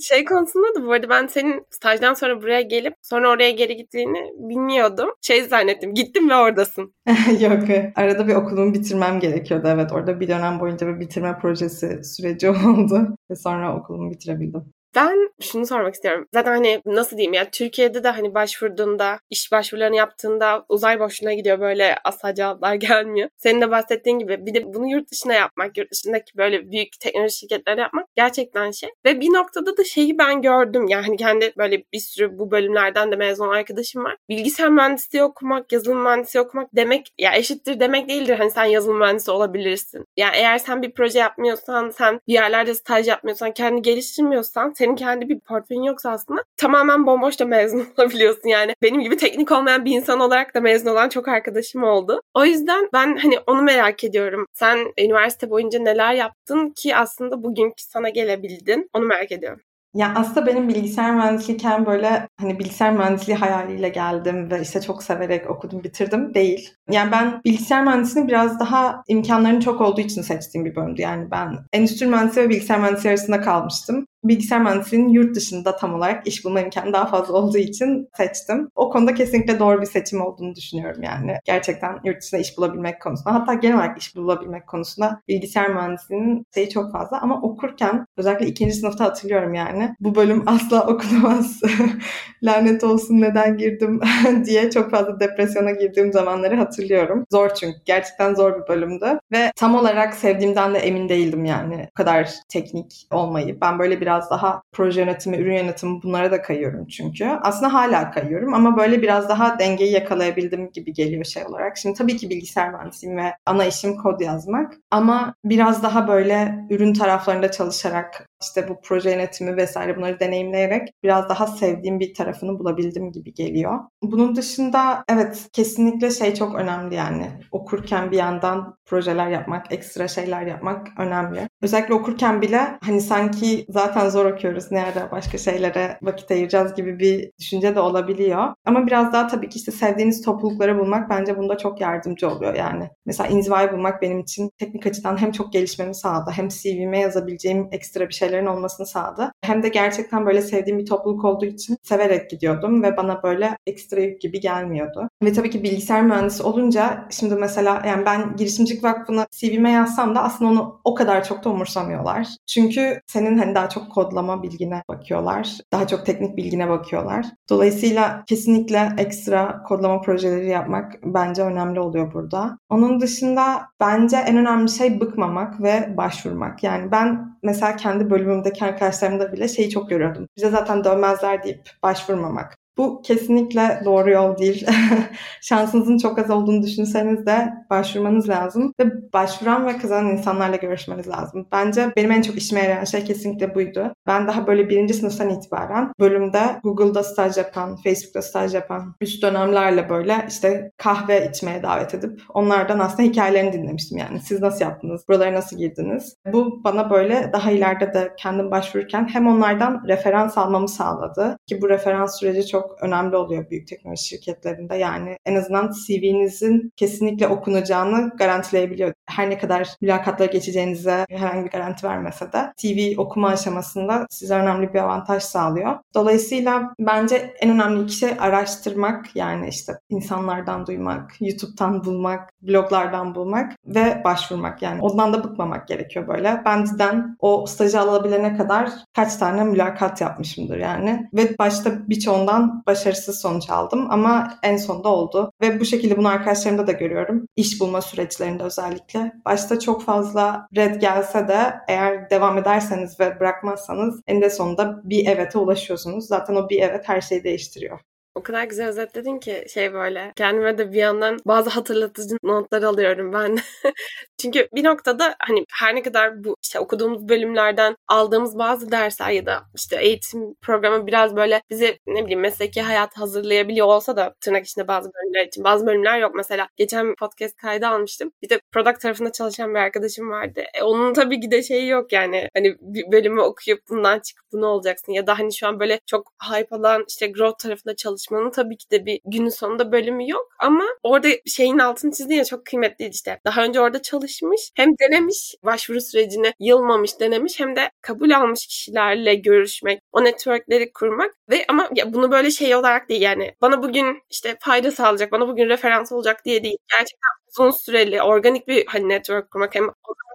Şey 0.00 0.24
konusunda 0.24 0.74
da 0.74 0.86
bu 0.86 0.92
arada 0.92 1.08
ben 1.08 1.26
senin 1.26 1.66
stajdan 1.70 2.14
sonra 2.14 2.42
buraya 2.42 2.60
gelip 2.60 2.94
sonra 3.02 3.30
oraya 3.30 3.50
geri 3.50 3.76
gittiğini 3.76 4.48
bilmiyordum. 4.48 5.10
Şey 5.22 5.42
zannettim 5.42 5.94
gittim 5.94 6.30
ve 6.30 6.34
oradasın. 6.34 6.94
Yok 7.40 7.62
arada 7.96 8.28
bir 8.28 8.34
okulumu 8.34 8.74
bitirmem 8.74 9.20
gerekiyordu 9.20 9.68
evet. 9.74 9.92
Orada 9.92 10.20
bir 10.20 10.28
dönem 10.28 10.60
boyunca 10.60 10.86
bir 10.86 11.00
bitirme 11.00 11.38
projesi 11.42 12.04
süreci 12.04 12.50
oldu 12.50 13.16
ve 13.30 13.36
sonra 13.36 13.76
okulumu 13.76 14.10
bitirebildim. 14.10 14.72
Ben 14.94 15.30
şunu 15.40 15.66
sormak 15.66 15.94
istiyorum. 15.94 16.26
Zaten 16.34 16.52
hani 16.52 16.82
nasıl 16.86 17.16
diyeyim 17.16 17.32
ya 17.32 17.50
Türkiye'de 17.50 18.04
de 18.04 18.08
hani 18.08 18.34
başvurduğunda, 18.34 19.18
iş 19.30 19.52
başvurularını 19.52 19.96
yaptığında 19.96 20.64
uzay 20.68 21.00
boşluğuna 21.00 21.34
gidiyor 21.34 21.60
böyle 21.60 21.96
asla 22.04 22.34
cevaplar 22.34 22.74
gelmiyor. 22.88 23.28
Senin 23.36 23.60
de 23.60 23.70
bahsettiğin 23.70 24.18
gibi 24.18 24.46
bir 24.46 24.54
de 24.54 24.74
bunu 24.74 24.90
yurt 24.90 25.10
dışına 25.10 25.34
yapmak, 25.34 25.78
yurt 25.78 25.92
dışındaki 25.92 26.36
böyle 26.36 26.70
büyük 26.70 27.00
teknoloji 27.00 27.36
şirketleri 27.36 27.80
yapmak 27.80 28.06
gerçekten 28.16 28.70
şey. 28.70 28.90
Ve 29.04 29.20
bir 29.20 29.32
noktada 29.32 29.76
da 29.76 29.84
şeyi 29.84 30.18
ben 30.18 30.42
gördüm. 30.42 30.88
Yani 30.88 31.16
kendi 31.16 31.52
böyle 31.58 31.84
bir 31.92 31.98
sürü 31.98 32.38
bu 32.38 32.50
bölümlerden 32.50 33.12
de 33.12 33.16
mezun 33.16 33.48
arkadaşım 33.48 34.04
var. 34.04 34.16
Bilgisayar 34.28 34.68
mühendisliği 34.68 35.24
okumak, 35.24 35.72
yazılım 35.72 36.02
mühendisliği 36.02 36.44
okumak 36.44 36.68
demek 36.76 37.08
ya 37.18 37.34
eşittir 37.34 37.80
demek 37.80 38.08
değildir. 38.08 38.38
Hani 38.38 38.50
sen 38.50 38.64
yazılım 38.64 38.98
mühendisi 38.98 39.30
olabilirsin. 39.30 40.04
Yani 40.16 40.36
eğer 40.36 40.58
sen 40.58 40.82
bir 40.82 40.92
proje 40.92 41.18
yapmıyorsan, 41.18 41.90
sen 41.90 42.20
bir 42.28 42.32
yerlerde 42.32 42.74
staj 42.74 43.08
yapmıyorsan, 43.08 43.52
kendini 43.52 43.82
geliştirmiyorsan 43.82 44.72
senin 44.80 44.96
kendi 44.96 45.28
bir 45.28 45.40
portföyün 45.40 45.82
yoksa 45.82 46.10
aslında 46.10 46.44
tamamen 46.56 47.06
bomboş 47.06 47.40
da 47.40 47.44
mezun 47.44 47.86
olabiliyorsun. 47.98 48.48
Yani 48.48 48.74
benim 48.82 49.00
gibi 49.00 49.16
teknik 49.16 49.52
olmayan 49.52 49.84
bir 49.84 49.96
insan 49.96 50.20
olarak 50.20 50.54
da 50.54 50.60
mezun 50.60 50.90
olan 50.90 51.08
çok 51.08 51.28
arkadaşım 51.28 51.82
oldu. 51.82 52.20
O 52.34 52.44
yüzden 52.44 52.88
ben 52.92 53.16
hani 53.16 53.38
onu 53.46 53.62
merak 53.62 54.04
ediyorum. 54.04 54.46
Sen 54.52 54.78
üniversite 54.98 55.50
boyunca 55.50 55.78
neler 55.78 56.14
yaptın 56.14 56.72
ki 56.76 56.96
aslında 56.96 57.42
bugünkü 57.42 57.82
sana 57.82 58.08
gelebildin? 58.08 58.88
Onu 58.94 59.04
merak 59.04 59.32
ediyorum. 59.32 59.60
Ya 59.94 60.12
aslında 60.16 60.46
benim 60.46 60.68
bilgisayar 60.68 61.14
mühendisliğiken 61.14 61.86
böyle 61.86 62.28
hani 62.40 62.58
bilgisayar 62.58 62.92
mühendisliği 62.92 63.38
hayaliyle 63.38 63.88
geldim 63.88 64.50
ve 64.50 64.60
işte 64.60 64.80
çok 64.80 65.02
severek 65.02 65.50
okudum 65.50 65.84
bitirdim 65.84 66.34
değil. 66.34 66.70
Yani 66.90 67.12
ben 67.12 67.40
bilgisayar 67.44 67.84
mühendisliğini 67.84 68.28
biraz 68.28 68.60
daha 68.60 69.02
imkanların 69.08 69.60
çok 69.60 69.80
olduğu 69.80 70.00
için 70.00 70.22
seçtiğim 70.22 70.64
bir 70.64 70.76
bölümdü. 70.76 71.00
Yani 71.02 71.30
ben 71.30 71.58
endüstri 71.72 72.06
mühendisliği 72.06 72.46
ve 72.46 72.50
bilgisayar 72.50 72.78
mühendisliği 72.78 73.10
arasında 73.10 73.40
kalmıştım 73.40 74.06
bilgisayar 74.24 74.60
mühendisliğinin 74.60 75.08
yurt 75.08 75.36
dışında 75.36 75.76
tam 75.76 75.94
olarak 75.94 76.26
iş 76.26 76.44
bulma 76.44 76.60
imkanı 76.60 76.92
daha 76.92 77.06
fazla 77.06 77.34
olduğu 77.34 77.58
için 77.58 78.08
seçtim. 78.16 78.68
O 78.74 78.90
konuda 78.90 79.14
kesinlikle 79.14 79.58
doğru 79.58 79.80
bir 79.80 79.86
seçim 79.86 80.20
olduğunu 80.20 80.54
düşünüyorum 80.54 81.02
yani. 81.02 81.36
Gerçekten 81.44 81.98
yurt 82.04 82.22
dışında 82.22 82.40
iş 82.40 82.58
bulabilmek 82.58 83.02
konusunda 83.02 83.34
hatta 83.34 83.54
genel 83.54 83.76
olarak 83.76 83.98
iş 83.98 84.16
bulabilmek 84.16 84.66
konusunda 84.66 85.20
bilgisayar 85.28 85.68
mühendisliğinin 85.68 86.46
şeyi 86.54 86.68
çok 86.68 86.92
fazla 86.92 87.20
ama 87.20 87.42
okurken 87.42 88.06
özellikle 88.16 88.46
ikinci 88.46 88.74
sınıfta 88.74 89.04
hatırlıyorum 89.04 89.54
yani 89.54 89.94
bu 90.00 90.14
bölüm 90.14 90.42
asla 90.46 90.86
okunamaz 90.88 91.60
lanet 92.42 92.84
olsun 92.84 93.20
neden 93.20 93.56
girdim 93.56 94.00
diye 94.44 94.70
çok 94.70 94.90
fazla 94.90 95.20
depresyona 95.20 95.70
girdiğim 95.70 96.12
zamanları 96.12 96.56
hatırlıyorum. 96.56 97.24
Zor 97.32 97.54
çünkü 97.54 97.78
gerçekten 97.84 98.34
zor 98.34 98.62
bir 98.62 98.68
bölümdü 98.68 99.18
ve 99.32 99.52
tam 99.56 99.74
olarak 99.74 100.14
sevdiğimden 100.14 100.74
de 100.74 100.78
emin 100.78 101.08
değildim 101.08 101.44
yani. 101.44 101.86
O 101.90 101.94
kadar 101.94 102.30
teknik 102.48 103.06
olmayı. 103.10 103.60
Ben 103.60 103.78
böyle 103.78 104.00
bir 104.00 104.06
biraz 104.10 104.30
daha 104.30 104.62
proje 104.72 105.00
yönetimi, 105.00 105.36
ürün 105.36 105.56
yönetimi 105.56 106.02
bunlara 106.02 106.30
da 106.30 106.42
kayıyorum 106.42 106.86
çünkü. 106.86 107.26
Aslında 107.42 107.74
hala 107.74 108.10
kayıyorum 108.10 108.54
ama 108.54 108.76
böyle 108.76 109.02
biraz 109.02 109.28
daha 109.28 109.58
dengeyi 109.58 109.92
yakalayabildim 109.92 110.70
gibi 110.72 110.92
geliyor 110.92 111.24
şey 111.24 111.46
olarak. 111.46 111.78
Şimdi 111.78 111.98
tabii 111.98 112.16
ki 112.16 112.30
bilgisayar 112.30 112.70
mühendisiyim 112.70 113.16
ve 113.16 113.34
ana 113.46 113.64
işim 113.64 113.96
kod 113.96 114.20
yazmak. 114.20 114.74
Ama 114.90 115.34
biraz 115.44 115.82
daha 115.82 116.08
böyle 116.08 116.66
ürün 116.70 116.94
taraflarında 116.94 117.50
çalışarak 117.50 118.26
işte 118.42 118.68
bu 118.68 118.80
proje 118.84 119.10
yönetimi 119.10 119.56
vesaire 119.56 119.96
bunları 119.96 120.20
deneyimleyerek 120.20 120.88
biraz 121.02 121.28
daha 121.28 121.46
sevdiğim 121.46 122.00
bir 122.00 122.14
tarafını 122.14 122.58
bulabildim 122.58 123.12
gibi 123.12 123.34
geliyor. 123.34 123.78
Bunun 124.02 124.36
dışında 124.36 125.04
evet 125.08 125.48
kesinlikle 125.52 126.10
şey 126.10 126.34
çok 126.34 126.54
önemli 126.54 126.94
yani. 126.94 127.30
Okurken 127.50 128.10
bir 128.10 128.16
yandan 128.16 128.76
projeler 128.90 129.28
yapmak, 129.30 129.72
ekstra 129.72 130.08
şeyler 130.08 130.46
yapmak 130.46 130.88
önemli. 130.98 131.48
Özellikle 131.62 131.94
okurken 131.94 132.42
bile 132.42 132.78
hani 132.80 133.00
sanki 133.00 133.66
zaten 133.68 134.08
zor 134.08 134.24
okuyoruz 134.24 134.70
ne 134.70 134.82
ara 134.84 135.10
başka 135.10 135.38
şeylere 135.38 135.98
vakit 136.02 136.30
ayıracağız 136.30 136.74
gibi 136.74 136.98
bir 136.98 137.30
düşünce 137.40 137.74
de 137.74 137.80
olabiliyor. 137.80 138.54
Ama 138.64 138.86
biraz 138.86 139.12
daha 139.12 139.26
tabii 139.26 139.48
ki 139.48 139.58
işte 139.58 139.72
sevdiğiniz 139.72 140.22
toplulukları 140.22 140.78
bulmak 140.78 141.10
bence 141.10 141.38
bunda 141.38 141.58
çok 141.58 141.80
yardımcı 141.80 142.28
oluyor 142.28 142.54
yani. 142.54 142.90
Mesela 143.06 143.28
inzivayı 143.28 143.72
bulmak 143.72 144.02
benim 144.02 144.20
için 144.20 144.50
teknik 144.58 144.86
açıdan 144.86 145.20
hem 145.20 145.32
çok 145.32 145.52
gelişmemi 145.52 145.94
sağladı 145.94 146.30
hem 146.30 146.48
CV'me 146.48 146.98
yazabileceğim 146.98 147.68
ekstra 147.72 148.08
bir 148.08 148.14
şeylerin 148.14 148.46
olmasını 148.46 148.86
sağladı. 148.86 149.32
Hem 149.42 149.62
de 149.62 149.68
gerçekten 149.68 150.26
böyle 150.26 150.42
sevdiğim 150.42 150.78
bir 150.78 150.86
topluluk 150.86 151.24
olduğu 151.24 151.46
için 151.46 151.76
severek 151.82 152.30
gidiyordum 152.30 152.82
ve 152.82 152.96
bana 152.96 153.22
böyle 153.22 153.56
ekstra 153.66 154.00
yük 154.00 154.20
gibi 154.20 154.40
gelmiyordu. 154.40 155.08
Ve 155.22 155.32
tabii 155.32 155.50
ki 155.50 155.62
bilgisayar 155.62 156.02
mühendisi 156.02 156.42
olunca 156.42 157.06
şimdi 157.10 157.34
mesela 157.34 157.82
yani 157.86 158.06
ben 158.06 158.36
girişimcilik 158.80 158.84
vakfına 158.84 159.26
CV'me 159.30 159.70
yazsam 159.70 160.14
da 160.14 160.22
aslında 160.22 160.50
onu 160.50 160.80
o 160.84 160.94
kadar 160.94 161.24
çok 161.24 161.44
da 161.44 161.50
umursamıyorlar. 161.50 162.26
Çünkü 162.46 163.00
senin 163.06 163.38
hani 163.38 163.54
daha 163.54 163.68
çok 163.68 163.92
kodlama 163.92 164.42
bilgine 164.42 164.82
bakıyorlar. 164.88 165.58
Daha 165.72 165.86
çok 165.86 166.06
teknik 166.06 166.36
bilgine 166.36 166.68
bakıyorlar. 166.68 167.26
Dolayısıyla 167.50 168.24
kesinlikle 168.26 168.92
ekstra 168.98 169.62
kodlama 169.62 170.00
projeleri 170.00 170.48
yapmak 170.48 170.92
bence 171.04 171.42
önemli 171.42 171.80
oluyor 171.80 172.12
burada. 172.12 172.58
Onun 172.68 173.00
dışında 173.00 173.62
bence 173.80 174.16
en 174.16 174.36
önemli 174.36 174.70
şey 174.70 175.00
bıkmamak 175.00 175.62
ve 175.62 175.96
başvurmak. 175.96 176.62
Yani 176.62 176.92
ben 176.92 177.38
mesela 177.42 177.76
kendi 177.76 178.10
bölümümdeki 178.10 178.64
arkadaşlarımda 178.64 179.32
bile 179.32 179.48
şeyi 179.48 179.70
çok 179.70 179.90
görüyordum. 179.90 180.26
Bize 180.36 180.50
zaten 180.50 180.84
dönmezler 180.84 181.42
deyip 181.42 181.70
başvurmamak. 181.82 182.59
Bu 182.80 183.02
kesinlikle 183.02 183.80
doğru 183.84 184.10
yol 184.10 184.38
değil. 184.38 184.66
Şansınızın 185.40 185.98
çok 185.98 186.18
az 186.18 186.30
olduğunu 186.30 186.62
düşünseniz 186.62 187.26
de 187.26 187.52
başvurmanız 187.70 188.28
lazım 188.28 188.74
ve 188.80 189.12
başvuran 189.12 189.66
ve 189.66 189.78
kazanan 189.78 190.10
insanlarla 190.10 190.56
görüşmeniz 190.56 191.08
lazım. 191.08 191.46
Bence 191.52 191.92
benim 191.96 192.10
en 192.10 192.22
çok 192.22 192.36
işime 192.36 192.60
yarayan 192.60 192.84
şey 192.84 193.04
kesinlikle 193.04 193.54
buydu. 193.54 193.92
Ben 194.06 194.26
daha 194.26 194.46
böyle 194.46 194.68
birinci 194.68 194.94
sınıftan 194.94 195.28
itibaren 195.28 195.92
bölümde 196.00 196.40
Google'da 196.62 197.02
staj 197.02 197.36
yapan, 197.36 197.76
Facebook'ta 197.76 198.22
staj 198.22 198.54
yapan 198.54 198.94
üst 199.00 199.22
dönemlerle 199.22 199.88
böyle 199.88 200.26
işte 200.28 200.72
kahve 200.76 201.30
içmeye 201.30 201.62
davet 201.62 201.94
edip 201.94 202.20
onlardan 202.34 202.78
aslında 202.78 203.08
hikayelerini 203.08 203.52
dinlemiştim 203.52 203.98
yani. 203.98 204.20
Siz 204.20 204.40
nasıl 204.40 204.64
yaptınız? 204.64 205.08
Buralara 205.08 205.34
nasıl 205.34 205.58
girdiniz? 205.58 206.16
Bu 206.32 206.64
bana 206.64 206.90
böyle 206.90 207.30
daha 207.32 207.50
ileride 207.50 207.94
de 207.94 208.12
kendim 208.18 208.50
başvururken 208.50 209.08
hem 209.12 209.26
onlardan 209.26 209.82
referans 209.88 210.38
almamı 210.38 210.68
sağladı 210.68 211.36
ki 211.46 211.62
bu 211.62 211.68
referans 211.68 212.20
süreci 212.20 212.46
çok 212.46 212.69
çok 212.70 212.82
önemli 212.82 213.16
oluyor 213.16 213.50
büyük 213.50 213.68
teknoloji 213.68 214.04
şirketlerinde. 214.04 214.76
Yani 214.76 215.16
en 215.26 215.34
azından 215.34 215.72
CV'nizin 215.86 216.72
kesinlikle 216.76 217.28
okunacağını 217.28 218.10
garantileyebiliyor. 218.16 218.92
Her 219.06 219.30
ne 219.30 219.38
kadar 219.38 219.68
mülakatlara 219.80 220.32
geçeceğinize 220.32 221.06
herhangi 221.10 221.44
bir 221.44 221.50
garanti 221.50 221.86
vermese 221.86 222.32
de 222.32 222.52
CV 222.56 223.00
okuma 223.00 223.28
aşamasında 223.28 224.06
size 224.10 224.34
önemli 224.34 224.74
bir 224.74 224.78
avantaj 224.78 225.22
sağlıyor. 225.22 225.78
Dolayısıyla 225.94 226.74
bence 226.80 227.34
en 227.40 227.50
önemli 227.50 227.82
iki 227.84 227.92
şey 227.92 228.10
araştırmak 228.18 229.16
yani 229.16 229.48
işte 229.48 229.72
insanlardan 229.88 230.66
duymak, 230.66 231.16
YouTube'dan 231.20 231.84
bulmak, 231.84 232.30
bloglardan 232.42 233.14
bulmak 233.14 233.52
ve 233.66 234.02
başvurmak. 234.04 234.62
Yani 234.62 234.80
ondan 234.82 235.12
da 235.12 235.24
bıkmamak 235.24 235.68
gerekiyor 235.68 236.08
böyle. 236.08 236.42
Ben 236.44 236.64
cidden 236.64 237.16
o 237.20 237.46
stajı 237.46 237.80
alabilene 237.80 238.36
kadar 238.36 238.70
kaç 238.96 239.16
tane 239.16 239.44
mülakat 239.44 240.00
yapmışımdır 240.00 240.56
yani. 240.56 241.08
Ve 241.14 241.38
başta 241.38 241.88
birçoğundan 241.88 242.59
başarısız 242.66 243.20
sonuç 243.20 243.50
aldım 243.50 243.86
ama 243.90 244.38
en 244.42 244.56
sonunda 244.56 244.88
oldu. 244.88 245.32
Ve 245.40 245.60
bu 245.60 245.64
şekilde 245.64 245.96
bunu 245.96 246.08
arkadaşlarımda 246.08 246.66
da 246.66 246.72
görüyorum. 246.72 247.26
İş 247.36 247.60
bulma 247.60 247.80
süreçlerinde 247.80 248.42
özellikle. 248.42 249.12
Başta 249.24 249.60
çok 249.60 249.82
fazla 249.82 250.48
red 250.56 250.80
gelse 250.80 251.28
de 251.28 251.54
eğer 251.68 252.10
devam 252.10 252.38
ederseniz 252.38 253.00
ve 253.00 253.20
bırakmazsanız 253.20 254.00
en 254.06 254.22
de 254.22 254.30
sonunda 254.30 254.80
bir 254.84 255.06
evete 255.06 255.38
ulaşıyorsunuz. 255.38 256.06
Zaten 256.06 256.34
o 256.34 256.48
bir 256.48 256.62
evet 256.62 256.88
her 256.88 257.00
şeyi 257.00 257.24
değiştiriyor. 257.24 257.80
O 258.20 258.22
kadar 258.22 258.44
güzel 258.44 258.68
özetledin 258.68 259.18
ki 259.18 259.44
şey 259.54 259.72
böyle 259.72 260.12
kendime 260.16 260.58
de 260.58 260.72
bir 260.72 260.78
yandan 260.78 261.18
bazı 261.24 261.50
hatırlatıcı 261.50 262.16
notlar 262.22 262.62
alıyorum 262.62 263.12
ben. 263.12 263.38
Çünkü 264.18 264.48
bir 264.54 264.64
noktada 264.64 265.14
hani 265.18 265.44
her 265.52 265.74
ne 265.74 265.82
kadar 265.82 266.24
bu 266.24 266.36
işte 266.42 266.60
okuduğumuz 266.60 267.08
bölümlerden 267.08 267.76
aldığımız 267.88 268.38
bazı 268.38 268.72
dersler 268.72 269.10
ya 269.10 269.26
da 269.26 269.42
işte 269.54 269.76
eğitim 269.80 270.34
programı 270.42 270.86
biraz 270.86 271.16
böyle 271.16 271.42
bizi 271.50 271.78
ne 271.86 272.02
bileyim 272.02 272.20
mesleki 272.20 272.62
hayat 272.62 272.96
hazırlayabiliyor 272.98 273.66
olsa 273.66 273.96
da 273.96 274.14
tırnak 274.20 274.46
içinde 274.46 274.68
bazı 274.68 274.90
bölümler 274.94 275.26
için 275.26 275.44
bazı 275.44 275.66
bölümler 275.66 275.98
yok. 275.98 276.14
Mesela 276.14 276.48
geçen 276.56 276.94
podcast 276.94 277.36
kaydı 277.36 277.66
almıştım. 277.66 278.12
Bir 278.22 278.28
de 278.28 278.40
product 278.52 278.80
tarafında 278.80 279.12
çalışan 279.12 279.54
bir 279.54 279.58
arkadaşım 279.60 280.10
vardı. 280.10 280.42
E, 280.54 280.62
onun 280.62 280.94
tabii 280.94 281.20
ki 281.20 281.30
de 281.30 281.42
şeyi 281.42 281.68
yok 281.68 281.92
yani 281.92 282.28
hani 282.34 282.56
bir 282.60 282.92
bölümü 282.92 283.20
okuyup 283.20 283.60
bundan 283.70 284.00
çıkıp 284.00 284.24
bunu 284.32 284.46
olacaksın 284.46 284.92
ya 284.92 285.06
da 285.06 285.18
hani 285.18 285.34
şu 285.34 285.46
an 285.46 285.60
böyle 285.60 285.80
çok 285.86 286.12
hype 286.30 286.56
alan 286.56 286.84
işte 286.88 287.06
growth 287.06 287.38
tarafında 287.38 287.76
çalışmanın 288.10 288.30
tabii 288.30 288.56
ki 288.56 288.70
de 288.70 288.86
bir 288.86 289.00
günün 289.04 289.28
sonunda 289.28 289.72
bölümü 289.72 290.10
yok 290.10 290.28
ama 290.38 290.64
orada 290.82 291.08
şeyin 291.26 291.58
altını 291.58 291.92
çizdiğin 291.92 292.18
ya 292.18 292.24
çok 292.24 292.46
kıymetliydi 292.46 292.90
işte. 292.94 293.20
Daha 293.26 293.44
önce 293.44 293.60
orada 293.60 293.82
çalışmış 293.82 294.50
hem 294.56 294.68
denemiş 294.80 295.34
başvuru 295.44 295.80
sürecini 295.80 296.32
yılmamış 296.40 297.00
denemiş 297.00 297.40
hem 297.40 297.56
de 297.56 297.70
kabul 297.82 298.10
almış 298.10 298.46
kişilerle 298.46 299.14
görüşmek, 299.14 299.80
o 299.92 300.04
networkleri 300.04 300.72
kurmak 300.72 301.14
ve 301.30 301.44
ama 301.48 301.68
ya 301.76 301.92
bunu 301.94 302.10
böyle 302.12 302.30
şey 302.30 302.54
olarak 302.56 302.88
değil 302.88 303.00
yani 303.02 303.34
bana 303.40 303.62
bugün 303.62 304.02
işte 304.10 304.36
fayda 304.40 304.70
sağlayacak, 304.70 305.12
bana 305.12 305.28
bugün 305.28 305.48
referans 305.48 305.92
olacak 305.92 306.24
diye 306.24 306.42
değil. 306.44 306.56
Gerçekten 306.72 307.19
uzun 307.38 307.50
süreli, 307.50 308.02
organik 308.02 308.48
bir 308.48 308.66
hani 308.66 308.88
network 308.88 309.30
kurmak 309.30 309.54
hem 309.54 309.64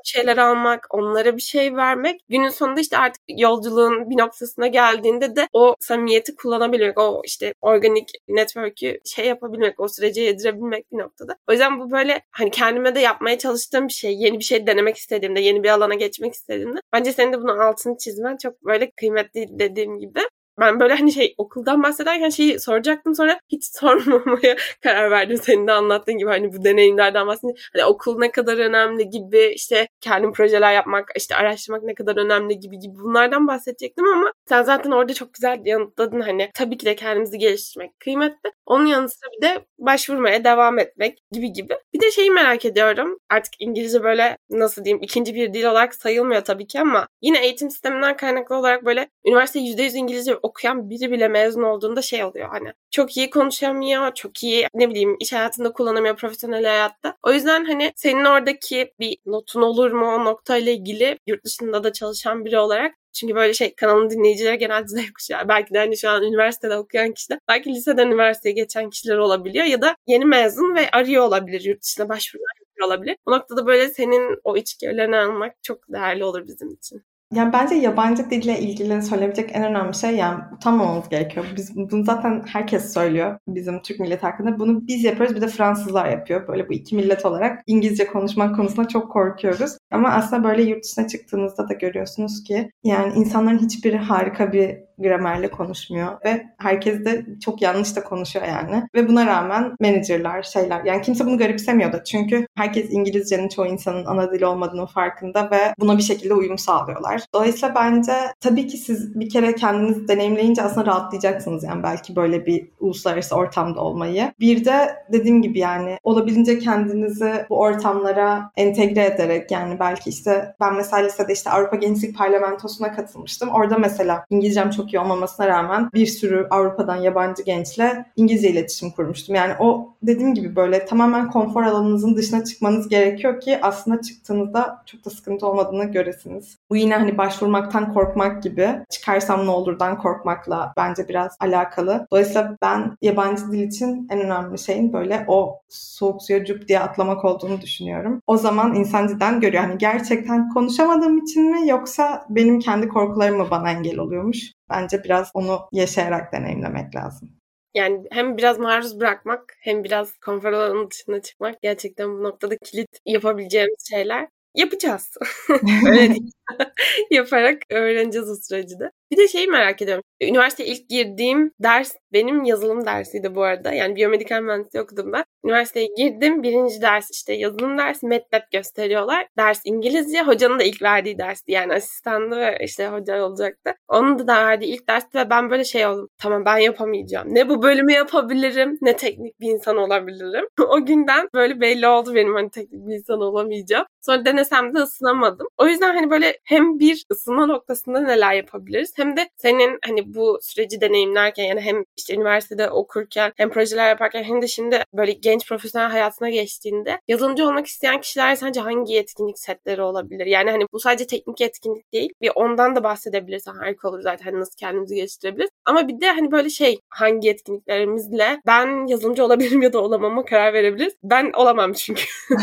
şeyler 0.06 0.38
almak, 0.38 0.88
onlara 0.90 1.36
bir 1.38 1.42
şey 1.42 1.76
vermek. 1.76 2.22
Günün 2.30 2.50
sonunda 2.50 2.80
işte 2.82 2.98
artık 2.98 3.22
yolculuğun 3.28 4.10
bir 4.10 4.18
noktasına 4.18 4.68
geldiğinde 4.68 5.36
de 5.36 5.48
o 5.54 5.76
samimiyeti 5.80 6.36
kullanabilmek, 6.36 7.00
o 7.00 7.22
işte 7.26 7.54
organik 7.62 8.12
network'ü 8.28 9.00
şey 9.06 9.26
yapabilmek, 9.28 9.80
o 9.80 9.88
sürece 9.88 10.22
yedirebilmek 10.22 10.92
bir 10.92 10.98
noktada. 10.98 11.38
O 11.50 11.52
yüzden 11.52 11.80
bu 11.80 11.92
böyle 11.92 12.22
hani 12.32 12.52
kendime 12.52 12.96
de 12.96 13.00
yapmaya 13.00 13.38
çalıştığım 13.38 13.88
bir 13.88 13.94
şey. 13.94 14.14
Yeni 14.18 14.40
bir 14.40 14.44
şey 14.44 14.68
denemek 14.68 14.98
istediğimde, 14.98 15.40
yeni 15.42 15.64
bir 15.64 15.70
alana 15.70 15.94
geçmek 15.96 16.34
istediğimde. 16.34 16.80
Bence 16.94 17.14
senin 17.14 17.34
de 17.34 17.38
bunun 17.42 17.58
altını 17.60 17.98
çizmen 17.98 18.38
çok 18.38 18.62
böyle 18.66 18.92
kıymetli 18.92 19.48
dediğim 19.60 20.00
gibi 20.00 20.20
ben 20.60 20.80
böyle 20.80 20.94
hani 20.96 21.12
şey 21.12 21.36
okuldan 21.38 21.84
bahsederken 21.84 22.30
şeyi 22.30 22.60
soracaktım. 22.60 23.16
Sonra 23.16 23.40
hiç 23.50 23.66
sormamaya 23.80 24.56
karar 24.84 25.12
verdim. 25.12 25.38
Senin 25.38 25.68
de 25.68 25.72
anlattığın 25.72 26.18
gibi 26.18 26.30
hani 26.30 26.54
bu 26.54 26.64
deneyimlerden 26.64 27.28
bahsedince. 27.28 27.62
Hani 27.74 27.86
okul 27.86 28.20
ne 28.20 28.32
kadar 28.32 28.58
önemli 28.58 29.10
gibi 29.10 29.52
işte 29.56 29.88
kendim 30.02 30.34
projeler 30.34 30.74
yapmak 30.74 31.10
işte 31.16 31.36
araştırmak 31.36 31.84
ne 31.84 31.96
kadar 31.96 32.18
önemli 32.18 32.60
gibi 32.60 32.80
gibi 32.80 32.96
bunlardan 32.96 33.48
bahsedecektim 33.48 34.06
ama 34.08 34.32
sen 34.50 34.64
zaten 34.64 34.92
orada 34.92 35.14
çok 35.14 35.34
güzel 35.34 35.62
yanıtladın 35.66 36.22
hani 36.22 36.50
tabii 36.54 36.78
ki 36.78 36.86
de 36.86 36.96
kendimizi 36.96 37.38
geliştirmek 37.38 38.00
kıymetli. 38.00 38.52
Onun 38.66 38.86
yanı 38.86 39.10
sıra 39.10 39.30
bir 39.38 39.42
de 39.42 39.66
başvurmaya 39.78 40.44
devam 40.44 40.80
etmek 40.80 41.20
gibi 41.32 41.54
gibi. 41.54 41.74
Bir 41.94 42.02
de 42.02 42.12
şeyi 42.12 42.32
merak 42.32 42.66
ediyorum 42.66 43.20
artık 43.30 43.54
İngilizce 43.60 44.04
böyle 44.04 44.38
nasıl 44.50 44.86
diyeyim 44.86 45.04
ikinci 45.04 45.36
bir 45.36 45.54
dil 45.54 45.64
olarak 45.66 45.96
sayılmıyor 45.96 46.42
tabii 46.44 46.68
ki 46.68 46.80
ama 46.82 47.08
yine 47.22 47.44
eğitim 47.46 47.70
sisteminden 47.70 48.18
kaynaklı 48.18 48.56
olarak 48.56 48.86
böyle 48.86 49.10
üniversite 49.26 49.60
%100 49.60 49.96
İngilizce 49.96 50.36
okuyan 50.36 50.90
biri 50.90 51.12
bile 51.12 51.28
mezun 51.28 51.64
olduğunda 51.64 52.02
şey 52.02 52.24
oluyor 52.24 52.50
hani 52.50 52.74
çok 52.92 53.18
iyi 53.18 53.30
konuşamıyor, 53.30 54.14
çok 54.14 54.44
iyi 54.44 54.68
ne 54.74 54.90
bileyim 54.90 55.16
iş 55.20 55.34
hayatında 55.34 55.72
kullanamıyor 55.74 56.16
profesyonel 56.16 56.66
hayatta. 56.66 57.18
O 57.24 57.34
yüzden 57.34 57.66
hani 57.66 57.92
senin 57.96 58.26
oradaki 58.26 58.94
bir 59.00 59.18
notun 59.26 59.62
olur 59.62 59.92
mu 59.92 60.06
o 60.16 60.26
noktayla 60.26 60.72
ilgili 60.72 61.20
yurt 61.28 61.46
dışında 61.46 61.84
da 61.84 61.94
çalışan 61.94 62.46
biri 62.46 62.60
olarak 62.60 62.96
çünkü 63.16 63.36
böyle 63.36 63.54
şey 63.54 63.76
kanalın 63.76 64.10
dinleyicileri 64.10 64.58
genelde 64.58 64.88
Z 64.88 65.12
kuşağı. 65.14 65.48
Belki 65.48 65.74
de 65.74 65.78
hani 65.78 65.98
şu 65.98 66.10
an 66.10 66.24
üniversitede 66.24 66.78
okuyan 66.78 67.14
kişiler, 67.14 67.40
belki 67.48 67.70
liseden 67.70 68.08
üniversiteye 68.08 68.56
geçen 68.56 68.90
kişiler 68.90 69.18
olabiliyor 69.18 69.66
ya 69.66 69.82
da 69.82 69.96
yeni 70.08 70.26
mezun 70.26 70.76
ve 70.76 70.92
arıyor 70.92 71.24
olabilir 71.24 71.62
yurt 71.62 71.84
dışına 71.84 72.10
başvurular 72.10 72.66
olabilir. 72.86 73.18
O 73.26 73.32
noktada 73.32 73.66
böyle 73.68 73.90
senin 73.90 74.40
o 74.44 74.58
içgörülerini 74.58 75.18
almak 75.18 75.64
çok 75.64 75.94
değerli 75.94 76.24
olur 76.24 76.48
bizim 76.48 76.70
için. 76.74 77.04
Yani 77.34 77.54
bence 77.54 77.76
yabancı 77.76 78.30
dille 78.30 78.60
ilgili 78.60 79.02
söyleyebilecek 79.02 79.50
en 79.54 79.64
önemli 79.64 79.96
şey 79.96 80.16
yani 80.16 80.44
utanmamamız 80.56 81.10
gerekiyor. 81.10 81.46
Biz 81.56 81.76
bunu 81.76 82.04
zaten 82.04 82.44
herkes 82.48 82.94
söylüyor 82.94 83.38
bizim 83.48 83.82
Türk 83.82 84.00
milleti 84.00 84.22
hakkında. 84.22 84.60
Bunu 84.60 84.88
biz 84.88 85.04
yapıyoruz 85.04 85.36
bir 85.36 85.42
de 85.42 85.48
Fransızlar 85.48 86.10
yapıyor. 86.10 86.48
Böyle 86.48 86.70
bu 86.70 86.74
iki 86.74 86.96
millet 86.96 87.26
olarak 87.26 87.64
İngilizce 87.68 88.08
konuşmak 88.08 88.56
konusunda 88.56 88.88
çok 88.88 89.12
korkuyoruz. 89.12 89.78
Ama 89.92 90.10
aslında 90.10 90.44
böyle 90.44 90.64
yurt 90.64 90.84
dışına 90.84 91.08
çıktığınızda 91.08 91.70
da 91.70 91.74
görüyorsunuz 91.74 92.44
ki 92.44 92.72
yani 92.84 93.14
insanların 93.14 93.60
hiçbiri 93.60 93.98
harika 93.98 94.54
bir 94.54 94.78
gramerle 94.98 95.52
konuşmuyor 95.52 96.18
ve 96.26 96.46
herkes 96.58 97.06
de 97.06 97.26
çok 97.46 97.62
yanlış 97.62 97.96
da 97.96 98.04
konuşuyor 98.04 98.46
yani. 98.48 98.84
Ve 98.96 99.08
buna 99.08 99.26
rağmen 99.26 99.76
menajerler, 99.80 100.44
şeyler 100.44 100.84
yani 100.84 101.02
kimse 101.02 101.26
bunu 101.26 101.38
garipsemiyor 101.38 101.94
da 101.94 102.04
çünkü 102.04 102.48
herkes 102.56 102.86
İngilizcenin 102.92 103.50
çoğu 103.50 103.66
insanın 103.66 104.06
ana 104.06 104.32
dili 104.32 104.46
olmadığının 104.46 104.86
farkında 104.86 105.52
ve 105.52 105.74
buna 105.80 105.98
bir 105.98 106.04
şekilde 106.04 106.34
uyum 106.34 106.58
sağlıyorlar. 106.58 107.22
Dolayısıyla 107.34 107.76
bence 107.76 108.14
tabii 108.40 108.68
ki 108.68 108.78
siz 108.78 109.20
bir 109.20 109.30
kere 109.30 109.56
kendiniz 109.56 110.08
deneyimleyince 110.08 110.62
aslında 110.62 110.86
rahatlayacaksınız 110.86 111.64
yani 111.64 111.84
belki 111.84 112.16
böyle 112.16 112.46
bir 112.46 112.68
uluslararası 112.80 113.36
ortamda 113.36 113.82
olmayı. 113.82 114.34
Bir 114.40 114.66
de 114.66 114.96
dediğim 115.12 115.42
gibi 115.42 115.60
yani 115.60 115.98
olabildiğince 116.04 116.60
kendinizi 116.60 117.46
bu 117.50 117.60
ortamlara 117.60 118.52
entegre 118.56 119.06
ederek 119.06 119.52
yani 119.52 119.80
belki 119.80 120.10
işte 120.10 120.56
ben 120.62 120.76
mesela 120.76 121.04
lisede 121.04 121.34
işte 121.34 121.50
Avrupa 121.50 121.76
Gençlik 121.76 122.18
Parlamentosu'na 122.18 122.96
katılmıştım. 122.96 123.50
Orada 123.50 123.78
mesela 123.78 124.26
İngilizcem 124.30 124.70
çok 124.70 124.85
iyi 124.94 125.00
olmamasına 125.00 125.48
rağmen 125.48 125.90
bir 125.94 126.06
sürü 126.06 126.48
Avrupa'dan 126.50 126.96
yabancı 126.96 127.44
gençle 127.44 128.06
İngilizce 128.16 128.50
iletişim 128.50 128.92
kurmuştum. 128.92 129.36
Yani 129.36 129.54
o 129.60 129.94
dediğim 130.04 130.34
gibi 130.34 130.56
böyle 130.56 130.86
tamamen 130.86 131.32
konfor 131.32 131.64
alanınızın 131.64 132.16
dışına 132.16 132.44
çıkmanız 132.44 132.90
gerekiyor 132.90 133.42
ki 133.42 133.60
aslında 133.62 134.02
çıktığınızda 134.02 134.84
çok 134.86 135.06
da 135.06 135.10
sıkıntı 135.10 135.48
olmadığını 135.48 135.86
göresiniz. 135.86 136.58
Bu 136.70 136.76
yine 136.76 136.96
hani 136.96 137.18
başvurmaktan 137.18 137.94
korkmak 137.94 138.44
gibi 138.44 138.70
çıkarsam 138.90 139.46
ne 139.46 139.52
olurdan 139.52 139.98
korkmakla 139.98 140.74
bence 140.78 141.08
biraz 141.08 141.38
alakalı. 141.40 142.08
Dolayısıyla 142.12 142.58
ben 142.62 142.98
yabancı 143.02 143.52
dil 143.52 143.60
için 143.60 144.08
en 144.12 144.20
önemli 144.20 144.60
şeyin 144.60 144.94
böyle 144.94 145.26
o 145.28 145.60
soğuk 145.70 146.24
suya 146.24 146.46
cüp 146.46 146.68
diye 146.68 146.80
atlamak 146.80 147.26
olduğunu 147.26 147.62
düşünüyorum. 147.62 148.22
O 148.28 148.38
zaman 148.38 148.76
insan 148.76 149.08
cidden 149.08 149.40
görüyor. 149.40 149.64
Hani 149.64 149.78
gerçekten 149.78 150.50
konuşamadığım 150.50 151.18
için 151.18 151.52
mi 151.52 151.70
yoksa 151.70 152.26
benim 152.30 152.60
kendi 152.60 152.88
korkularım 152.88 153.38
mı 153.38 153.48
bana 153.52 153.72
engel 153.72 154.00
oluyormuş? 154.00 154.55
Bence 154.70 155.04
biraz 155.04 155.32
onu 155.34 155.60
yaşayarak 155.72 156.34
deneyimlemek 156.34 156.96
lazım. 156.96 157.32
Yani 157.74 158.04
hem 158.12 158.38
biraz 158.38 158.60
maruz 158.60 159.00
bırakmak 159.00 159.58
hem 159.60 159.84
biraz 159.84 160.18
konfor 160.18 160.54
alanının 160.54 160.90
dışına 160.92 161.22
çıkmak 161.22 161.62
gerçekten 161.62 162.10
bu 162.10 162.24
noktada 162.24 162.58
kilit 162.58 162.90
yapabileceğimiz 163.06 163.90
şeyler. 163.90 164.28
Yapacağız. 164.56 165.18
Öyle 165.88 166.10
değil. 166.10 166.32
Yaparak 167.12 167.62
öğreneceğiz 167.70 168.30
o 168.30 168.36
süreci 168.36 168.80
de. 168.80 168.92
Bir 169.12 169.18
de 169.18 169.28
şeyi 169.28 169.48
merak 169.48 169.82
ediyorum. 169.82 170.04
Üniversite 170.22 170.66
ilk 170.66 170.90
girdiğim 170.90 171.52
ders 171.60 171.96
benim 172.14 172.44
yazılım 172.44 172.86
dersiydi 172.86 173.36
bu 173.36 173.44
arada. 173.44 173.72
Yani 173.74 173.96
biyomedikal 173.96 174.42
mühendisliği 174.42 174.84
okudum 174.84 175.14
ben. 175.14 175.24
Üniversiteye 175.46 175.88
girdim. 175.98 176.44
Birinci 176.44 176.82
ders 176.82 177.12
işte 177.12 177.34
yazılım 177.34 177.78
dersi. 177.78 178.08
MATLAB 178.08 178.42
gösteriyorlar. 178.52 179.28
Ders 179.38 179.62
İngilizce. 179.66 180.22
Hocanın 180.22 180.60
da 180.60 180.64
ilk 180.64 180.82
verdiği 180.82 181.18
dersti. 181.18 181.52
Yani 181.52 181.74
asistandı 181.74 182.40
ve 182.40 182.58
işte 182.64 182.88
hoca 182.88 183.24
olacaktı. 183.24 183.74
Onun 183.88 184.20
da, 184.20 184.28
da 184.28 184.46
verdiği 184.46 184.66
ilk 184.66 184.90
dersti 184.90 185.18
ve 185.18 185.30
ben 185.30 185.50
böyle 185.50 185.64
şey 185.64 185.86
oldum. 185.88 186.10
Tamam 186.18 186.46
ben 186.46 186.58
yapamayacağım. 186.58 187.28
Ne 187.36 187.50
bu 187.50 187.64
bölümü 187.64 187.94
yapabilirim 187.94 188.78
ne 188.82 188.96
teknik 188.96 189.40
bir 189.40 189.50
insan 189.52 189.78
olabilirim. 189.78 190.46
o 190.70 190.86
günden 190.86 191.28
böyle 191.36 191.62
belli 191.62 191.88
oldu 191.88 192.16
benim 192.16 192.34
hani 192.34 192.50
teknik 192.50 192.88
bir 192.88 192.96
insan 192.96 193.22
olamayacağım. 193.22 193.86
Sonra 194.02 194.26
denesem 194.26 194.76
de 194.76 194.80
ısınamadım. 194.80 195.48
O 195.58 195.68
yüzden 195.68 195.96
hani 195.96 196.10
böyle 196.10 196.38
hem 196.44 196.80
bir 196.80 197.06
ısınma 197.12 197.46
noktasında 197.46 198.00
neler 198.00 198.34
yapabiliriz 198.34 198.94
hem 198.96 199.18
de 199.18 199.30
senin 199.38 199.80
hani 199.86 200.14
bu 200.14 200.40
süreci 200.42 200.82
deneyimlerken 200.82 201.44
yani 201.44 201.62
hem 201.62 201.84
işte 201.98 202.16
üniversitede 202.16 202.70
okurken 202.70 203.32
hem 203.38 203.50
projeler 203.50 203.90
yaparken 203.90 204.24
hem 204.24 204.42
de 204.42 204.48
şimdi 204.48 204.84
böyle 204.94 205.12
genç 205.12 205.48
profesyonel 205.50 205.90
hayatına 205.90 206.30
geçtiğinde 206.30 207.00
yazılımcı 207.08 207.46
olmak 207.46 207.68
isteyen 207.68 208.02
kişiler 208.02 208.36
sence 208.36 208.62
hangi 208.62 208.94
yetkinlik 208.94 209.40
setleri 209.40 209.82
olabilir? 209.82 210.26
Yani 210.26 210.52
hani 210.52 210.66
bu 210.74 210.80
sadece 210.80 211.08
teknik 211.08 211.42
yetkinlik 211.42 211.94
değil. 211.94 212.10
Bir 212.22 212.32
ondan 212.36 212.76
da 212.76 212.84
bahsedebilirsen 212.84 213.54
harika 213.54 213.90
olur 213.90 214.02
zaten 214.02 214.26
hani 214.26 214.40
nasıl 214.40 214.56
kendimizi 214.58 214.96
geliştirebiliriz. 214.96 215.50
Ama 215.66 215.88
bir 215.88 216.02
de 216.02 216.12
hani 216.12 216.32
böyle 216.32 216.50
şey 216.50 216.80
hangi 216.90 217.28
yetkinliklerimizle 217.28 218.42
ben 218.48 218.88
yazılımcı 218.88 219.26
olabilirim 219.26 219.62
ya 219.62 219.74
da 219.74 219.80
olamama 219.80 220.26
karar 220.26 220.54
verebiliriz. 220.54 220.94
Ben 221.04 221.32
olamam 221.34 221.74
çünkü. 221.74 222.04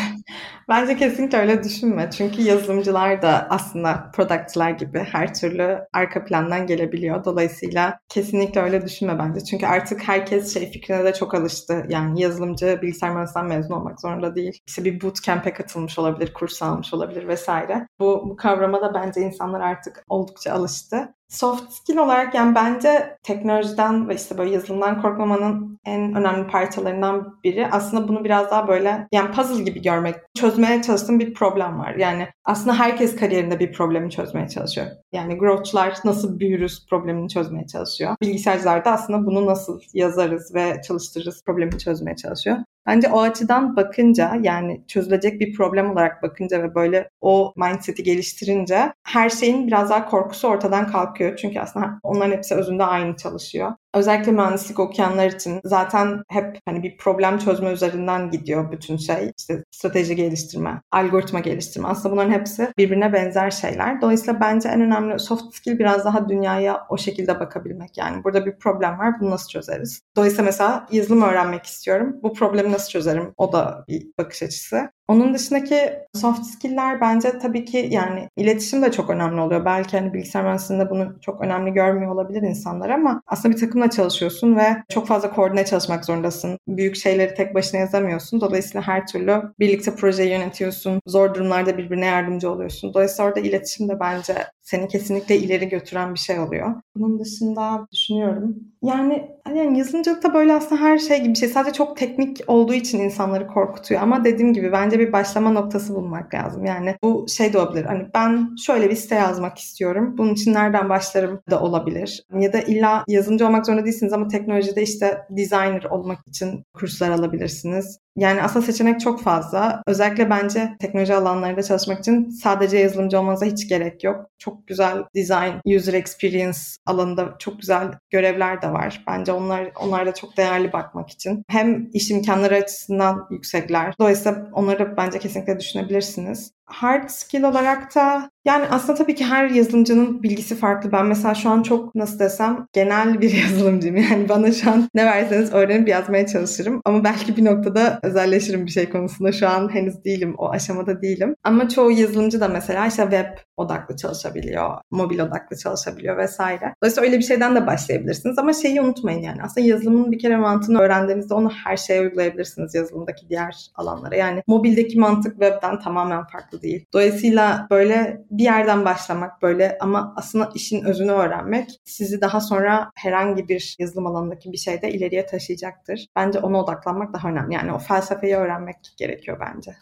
Bence 0.68 0.96
kesinlikle 0.96 1.38
öyle 1.38 1.64
düşünme. 1.64 2.10
Çünkü 2.10 2.42
yazılımcılar 2.42 3.22
da 3.22 3.46
aslında 3.50 4.10
productçılar 4.14 4.70
gibi 4.70 4.98
her 4.98 5.34
türlü 5.34 5.78
arka 5.92 6.24
plandan 6.42 6.66
gelebiliyor. 6.66 7.24
Dolayısıyla 7.24 8.00
kesinlikle 8.08 8.60
öyle 8.60 8.86
düşünme 8.86 9.18
bence. 9.18 9.44
Çünkü 9.44 9.66
artık 9.66 10.08
herkes 10.08 10.54
şey 10.54 10.70
fikrine 10.70 11.04
de 11.04 11.12
çok 11.12 11.34
alıştı. 11.34 11.86
Yani 11.88 12.20
yazılımcı 12.20 12.78
bilgisayar 12.82 13.10
mühendisliğinden 13.10 13.56
mezun 13.56 13.74
olmak 13.74 14.00
zorunda 14.00 14.34
değil. 14.34 14.62
İşte 14.66 14.84
bir 14.84 15.00
bootcamp'e 15.00 15.52
katılmış 15.52 15.98
olabilir, 15.98 16.34
kurs 16.34 16.62
almış 16.62 16.94
olabilir 16.94 17.28
vesaire. 17.28 17.86
Bu, 18.00 18.30
bu 18.30 18.36
kavrama 18.36 18.80
da 18.80 18.94
bence 18.94 19.20
insanlar 19.20 19.60
artık 19.60 20.04
oldukça 20.08 20.52
alıştı. 20.52 21.14
Soft 21.32 21.72
skill 21.72 21.96
olarak 21.96 22.34
yani 22.34 22.54
bence 22.54 23.16
teknolojiden 23.22 24.08
ve 24.08 24.14
işte 24.14 24.38
böyle 24.38 24.50
yazılımdan 24.50 25.02
korkmamanın 25.02 25.80
en 25.84 26.14
önemli 26.14 26.46
parçalarından 26.46 27.38
biri 27.44 27.66
aslında 27.66 28.08
bunu 28.08 28.24
biraz 28.24 28.50
daha 28.50 28.68
böyle 28.68 29.08
yani 29.12 29.30
puzzle 29.30 29.62
gibi 29.62 29.82
görmek. 29.82 30.14
Çözmeye 30.34 30.82
çalıştığım 30.82 31.20
bir 31.20 31.34
problem 31.34 31.78
var. 31.78 31.94
Yani 31.94 32.28
aslında 32.44 32.78
herkes 32.78 33.16
kariyerinde 33.16 33.60
bir 33.60 33.72
problemi 33.72 34.10
çözmeye 34.10 34.48
çalışıyor. 34.48 34.86
Yani 35.12 35.38
growth'lar 35.38 35.94
nasıl 36.04 36.40
büyürüz 36.40 36.86
problemini 36.86 37.28
çözmeye 37.28 37.66
çalışıyor. 37.66 38.16
Bilgisayarcılar 38.22 38.84
da 38.84 38.90
aslında 38.90 39.26
bunu 39.26 39.46
nasıl 39.46 39.80
yazarız 39.94 40.54
ve 40.54 40.80
çalıştırırız 40.88 41.42
problemi 41.44 41.78
çözmeye 41.78 42.16
çalışıyor. 42.16 42.56
Bence 42.86 43.08
o 43.08 43.20
açıdan 43.20 43.76
bakınca 43.76 44.32
yani 44.42 44.82
çözülecek 44.88 45.40
bir 45.40 45.54
problem 45.54 45.90
olarak 45.90 46.22
bakınca 46.22 46.62
ve 46.62 46.74
böyle 46.74 47.08
o 47.20 47.52
mindset'i 47.56 48.02
geliştirince 48.02 48.92
her 49.02 49.30
şeyin 49.30 49.66
biraz 49.66 49.90
daha 49.90 50.06
korkusu 50.06 50.48
ortadan 50.48 50.86
kalkıyor. 50.86 51.36
Çünkü 51.36 51.60
aslında 51.60 52.00
onların 52.02 52.32
hepsi 52.36 52.54
özünde 52.54 52.84
aynı 52.84 53.16
çalışıyor. 53.16 53.72
Özellikle 53.94 54.32
mühendislik 54.32 54.78
okuyanlar 54.78 55.26
için 55.26 55.60
zaten 55.64 56.22
hep 56.28 56.58
hani 56.64 56.82
bir 56.82 56.96
problem 56.96 57.38
çözme 57.38 57.70
üzerinden 57.70 58.30
gidiyor 58.30 58.72
bütün 58.72 58.96
şey. 58.96 59.32
İşte 59.38 59.64
strateji 59.70 60.16
geliştirme, 60.16 60.82
algoritma 60.92 61.40
geliştirme. 61.40 61.88
Aslında 61.88 62.14
bunların 62.14 62.32
hepsi 62.32 62.72
birbirine 62.78 63.12
benzer 63.12 63.50
şeyler. 63.50 64.00
Dolayısıyla 64.02 64.40
bence 64.40 64.68
en 64.68 64.80
önemli 64.80 65.18
soft 65.18 65.54
skill 65.54 65.78
biraz 65.78 66.04
daha 66.04 66.28
dünyaya 66.28 66.86
o 66.88 66.98
şekilde 66.98 67.40
bakabilmek. 67.40 67.98
Yani 67.98 68.24
burada 68.24 68.46
bir 68.46 68.58
problem 68.58 68.98
var, 68.98 69.20
bunu 69.20 69.30
nasıl 69.30 69.48
çözeriz? 69.48 70.02
Dolayısıyla 70.16 70.44
mesela 70.44 70.86
yazılım 70.92 71.22
öğrenmek 71.22 71.66
istiyorum. 71.66 72.16
Bu 72.22 72.32
problemi 72.32 72.72
nasıl 72.72 72.90
çözerim? 72.90 73.34
O 73.36 73.52
da 73.52 73.84
bir 73.88 74.06
bakış 74.18 74.42
açısı. 74.42 74.90
Onun 75.12 75.34
dışındaki 75.34 75.92
soft 76.14 76.46
skill'ler 76.46 77.00
bence 77.00 77.38
tabii 77.38 77.64
ki 77.64 77.88
yani 77.90 78.28
iletişim 78.36 78.82
de 78.82 78.92
çok 78.92 79.10
önemli 79.10 79.40
oluyor. 79.40 79.64
Belki 79.64 79.98
hani 79.98 80.14
bilgisayar 80.14 80.42
mühendisliğinde 80.42 80.90
bunu 80.90 81.20
çok 81.20 81.40
önemli 81.40 81.72
görmüyor 81.72 82.12
olabilir 82.12 82.42
insanlar 82.42 82.90
ama 82.90 83.22
aslında 83.26 83.54
bir 83.54 83.60
takımla 83.60 83.90
çalışıyorsun 83.90 84.56
ve 84.56 84.76
çok 84.88 85.06
fazla 85.06 85.30
koordine 85.30 85.64
çalışmak 85.64 86.04
zorundasın. 86.04 86.58
Büyük 86.68 86.96
şeyleri 86.96 87.34
tek 87.34 87.54
başına 87.54 87.80
yazamıyorsun. 87.80 88.40
Dolayısıyla 88.40 88.86
her 88.86 89.06
türlü 89.06 89.42
birlikte 89.60 89.94
projeyi 89.94 90.30
yönetiyorsun. 90.30 91.00
Zor 91.06 91.34
durumlarda 91.34 91.78
birbirine 91.78 92.06
yardımcı 92.06 92.50
oluyorsun. 92.50 92.94
Dolayısıyla 92.94 93.28
orada 93.28 93.40
iletişim 93.40 93.88
de 93.88 94.00
bence 94.00 94.34
seni 94.62 94.88
kesinlikle 94.88 95.36
ileri 95.36 95.68
götüren 95.68 96.14
bir 96.14 96.18
şey 96.18 96.40
oluyor. 96.40 96.74
Bunun 96.96 97.20
dışında 97.20 97.86
düşünüyorum. 97.92 98.56
Yani 98.82 99.30
yani 99.56 99.78
yazılımcılıkta 99.78 100.34
böyle 100.34 100.54
aslında 100.54 100.80
her 100.80 100.98
şey 100.98 101.18
gibi 101.18 101.28
bir 101.28 101.38
şey. 101.38 101.48
Sadece 101.48 101.72
çok 101.72 101.96
teknik 101.96 102.40
olduğu 102.46 102.74
için 102.74 103.00
insanları 103.00 103.46
korkutuyor. 103.46 104.00
Ama 104.00 104.24
dediğim 104.24 104.52
gibi 104.52 104.72
bence 104.72 104.98
bir 104.98 105.12
başlama 105.12 105.50
noktası 105.50 105.94
bulmak 105.94 106.34
lazım. 106.34 106.64
Yani 106.64 106.96
bu 107.02 107.26
şey 107.28 107.52
de 107.52 107.58
olabilir. 107.58 107.84
Hani 107.84 108.06
ben 108.14 108.56
şöyle 108.66 108.90
bir 108.90 108.94
site 108.94 109.14
yazmak 109.14 109.58
istiyorum. 109.58 110.14
Bunun 110.18 110.34
için 110.34 110.54
nereden 110.54 110.88
başlarım 110.88 111.40
da 111.50 111.60
olabilir. 111.60 112.24
Ya 112.38 112.52
da 112.52 112.60
illa 112.60 113.04
yazılımcı 113.08 113.46
olmak 113.46 113.66
zorunda 113.66 113.84
değilsiniz 113.84 114.12
ama 114.12 114.28
teknolojide 114.28 114.82
işte 114.82 115.26
designer 115.30 115.84
olmak 115.84 116.28
için 116.28 116.64
kurslar 116.74 117.10
alabilirsiniz. 117.10 117.98
Yani 118.16 118.42
aslında 118.42 118.66
seçenek 118.66 119.00
çok 119.00 119.22
fazla. 119.22 119.82
Özellikle 119.86 120.30
bence 120.30 120.76
teknoloji 120.80 121.14
alanlarında 121.14 121.62
çalışmak 121.62 121.98
için 121.98 122.30
sadece 122.30 122.78
yazılımcı 122.78 123.18
olmanıza 123.20 123.46
hiç 123.46 123.68
gerek 123.68 124.04
yok. 124.04 124.26
Çok 124.38 124.66
güzel 124.66 125.04
design, 125.14 125.76
user 125.76 125.94
experience 125.94 126.58
alanında 126.86 127.34
çok 127.38 127.60
güzel 127.60 127.90
görevler 128.10 128.62
de 128.62 128.72
var. 128.72 129.04
Bence 129.06 129.32
onlar 129.32 129.72
onlar 129.80 130.06
da 130.06 130.14
çok 130.14 130.36
değerli 130.36 130.72
bakmak 130.72 131.10
için. 131.10 131.44
Hem 131.48 131.90
iş 131.92 132.10
imkanları 132.10 132.56
açısından 132.56 133.26
yüksekler. 133.30 133.94
Dolayısıyla 134.00 134.48
onları 134.52 134.96
bence 134.96 135.18
kesinlikle 135.18 135.60
düşünebilirsiniz 135.60 136.52
hard 136.72 137.08
skill 137.08 137.42
olarak 137.42 137.94
da 137.94 138.30
yani 138.44 138.64
aslında 138.70 138.98
tabii 138.98 139.14
ki 139.14 139.24
her 139.24 139.50
yazılımcının 139.50 140.22
bilgisi 140.22 140.54
farklı. 140.54 140.92
Ben 140.92 141.06
mesela 141.06 141.34
şu 141.34 141.50
an 141.50 141.62
çok 141.62 141.94
nasıl 141.94 142.18
desem 142.18 142.66
genel 142.72 143.20
bir 143.20 143.32
yazılımcıyım. 143.42 143.96
Yani 143.96 144.28
bana 144.28 144.52
şu 144.52 144.70
an 144.70 144.88
ne 144.94 145.06
verseniz 145.06 145.52
öğrenip 145.52 145.88
yazmaya 145.88 146.26
çalışırım. 146.26 146.80
Ama 146.84 147.04
belki 147.04 147.36
bir 147.36 147.44
noktada 147.44 148.00
özelleşirim 148.02 148.66
bir 148.66 148.70
şey 148.70 148.90
konusunda. 148.90 149.32
Şu 149.32 149.48
an 149.48 149.74
henüz 149.74 150.04
değilim. 150.04 150.34
O 150.38 150.50
aşamada 150.50 151.02
değilim. 151.02 151.34
Ama 151.44 151.68
çoğu 151.68 151.90
yazılımcı 151.90 152.40
da 152.40 152.48
mesela 152.48 152.86
işte 152.86 153.02
web 153.02 153.38
odaklı 153.62 153.96
çalışabiliyor. 153.96 154.70
Mobil 154.90 155.20
odaklı 155.20 155.56
çalışabiliyor 155.56 156.16
vesaire. 156.16 156.74
Dolayısıyla 156.82 157.06
öyle 157.06 157.18
bir 157.18 157.24
şeyden 157.24 157.56
de 157.56 157.66
başlayabilirsiniz. 157.66 158.38
Ama 158.38 158.52
şeyi 158.52 158.80
unutmayın 158.80 159.22
yani. 159.22 159.42
Aslında 159.42 159.66
yazılımın 159.66 160.12
bir 160.12 160.18
kere 160.18 160.36
mantığını 160.36 160.78
öğrendiğinizde 160.78 161.34
onu 161.34 161.50
her 161.64 161.76
şeye 161.76 162.00
uygulayabilirsiniz 162.00 162.74
yazılımdaki 162.74 163.28
diğer 163.28 163.70
alanlara. 163.74 164.16
Yani 164.16 164.42
mobildeki 164.46 164.98
mantık 164.98 165.32
webden 165.32 165.80
tamamen 165.80 166.26
farklı 166.26 166.62
değil. 166.62 166.86
Dolayısıyla 166.92 167.66
böyle 167.70 168.24
bir 168.30 168.44
yerden 168.44 168.84
başlamak 168.84 169.42
böyle 169.42 169.78
ama 169.80 170.14
aslında 170.16 170.50
işin 170.54 170.84
özünü 170.84 171.12
öğrenmek 171.12 171.70
sizi 171.84 172.20
daha 172.20 172.40
sonra 172.40 172.90
herhangi 172.94 173.48
bir 173.48 173.76
yazılım 173.78 174.06
alanındaki 174.06 174.52
bir 174.52 174.56
şeyde 174.56 174.90
ileriye 174.92 175.26
taşıyacaktır. 175.26 176.06
Bence 176.16 176.38
ona 176.38 176.62
odaklanmak 176.62 177.12
daha 177.12 177.28
önemli. 177.28 177.54
Yani 177.54 177.72
o 177.72 177.78
felsefeyi 177.78 178.36
öğrenmek 178.36 178.76
gerekiyor 178.96 179.40
bence. 179.40 179.72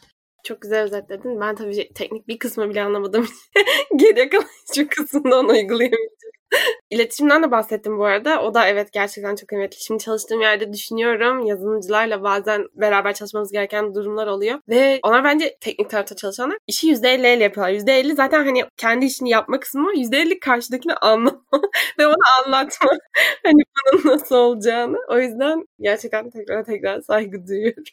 Çok 0.44 0.60
güzel 0.60 0.82
özetledin. 0.82 1.40
Ben 1.40 1.54
tabii 1.54 1.92
teknik 1.94 2.28
bir 2.28 2.38
kısmı 2.38 2.70
bile 2.70 2.82
anlamadım. 2.82 3.28
Geriye 3.96 4.28
kalan 4.28 4.46
hiçbir 4.70 4.88
kısmını 4.88 5.34
onu 5.34 5.48
uygulayamayacağım. 5.52 6.30
İletişimden 6.90 7.42
de 7.42 7.50
bahsettim 7.50 7.98
bu 7.98 8.04
arada. 8.04 8.42
O 8.42 8.54
da 8.54 8.66
evet 8.66 8.92
gerçekten 8.92 9.36
çok 9.36 9.48
kıymetli. 9.48 9.84
Şimdi 9.84 10.04
çalıştığım 10.04 10.40
yerde 10.40 10.72
düşünüyorum. 10.72 11.46
Yazılımcılarla 11.46 12.22
bazen 12.22 12.66
beraber 12.74 13.14
çalışmamız 13.14 13.52
gereken 13.52 13.94
durumlar 13.94 14.26
oluyor. 14.26 14.60
Ve 14.68 15.00
onlar 15.02 15.24
bence 15.24 15.56
teknik 15.60 15.90
tarafta 15.90 16.16
çalışanlar 16.16 16.58
işi 16.66 16.88
%50 16.88 17.36
ile 17.36 17.42
yapıyorlar. 17.44 17.72
%50 17.72 18.14
zaten 18.14 18.44
hani 18.44 18.64
kendi 18.76 19.04
işini 19.06 19.30
yapma 19.30 19.60
kısmı 19.60 19.86
var. 19.86 19.92
%50 19.94 20.40
karşıdakini 20.40 20.94
anlama 20.94 21.42
ve 21.98 22.06
ona 22.06 22.44
anlatma. 22.46 22.90
hani 23.44 23.62
bunun 23.92 24.14
nasıl 24.14 24.36
olacağını. 24.36 24.98
O 25.08 25.18
yüzden 25.18 25.64
gerçekten 25.80 26.30
tekrar 26.30 26.64
tekrar 26.64 27.00
saygı 27.00 27.46
duyuyorum. 27.46 27.84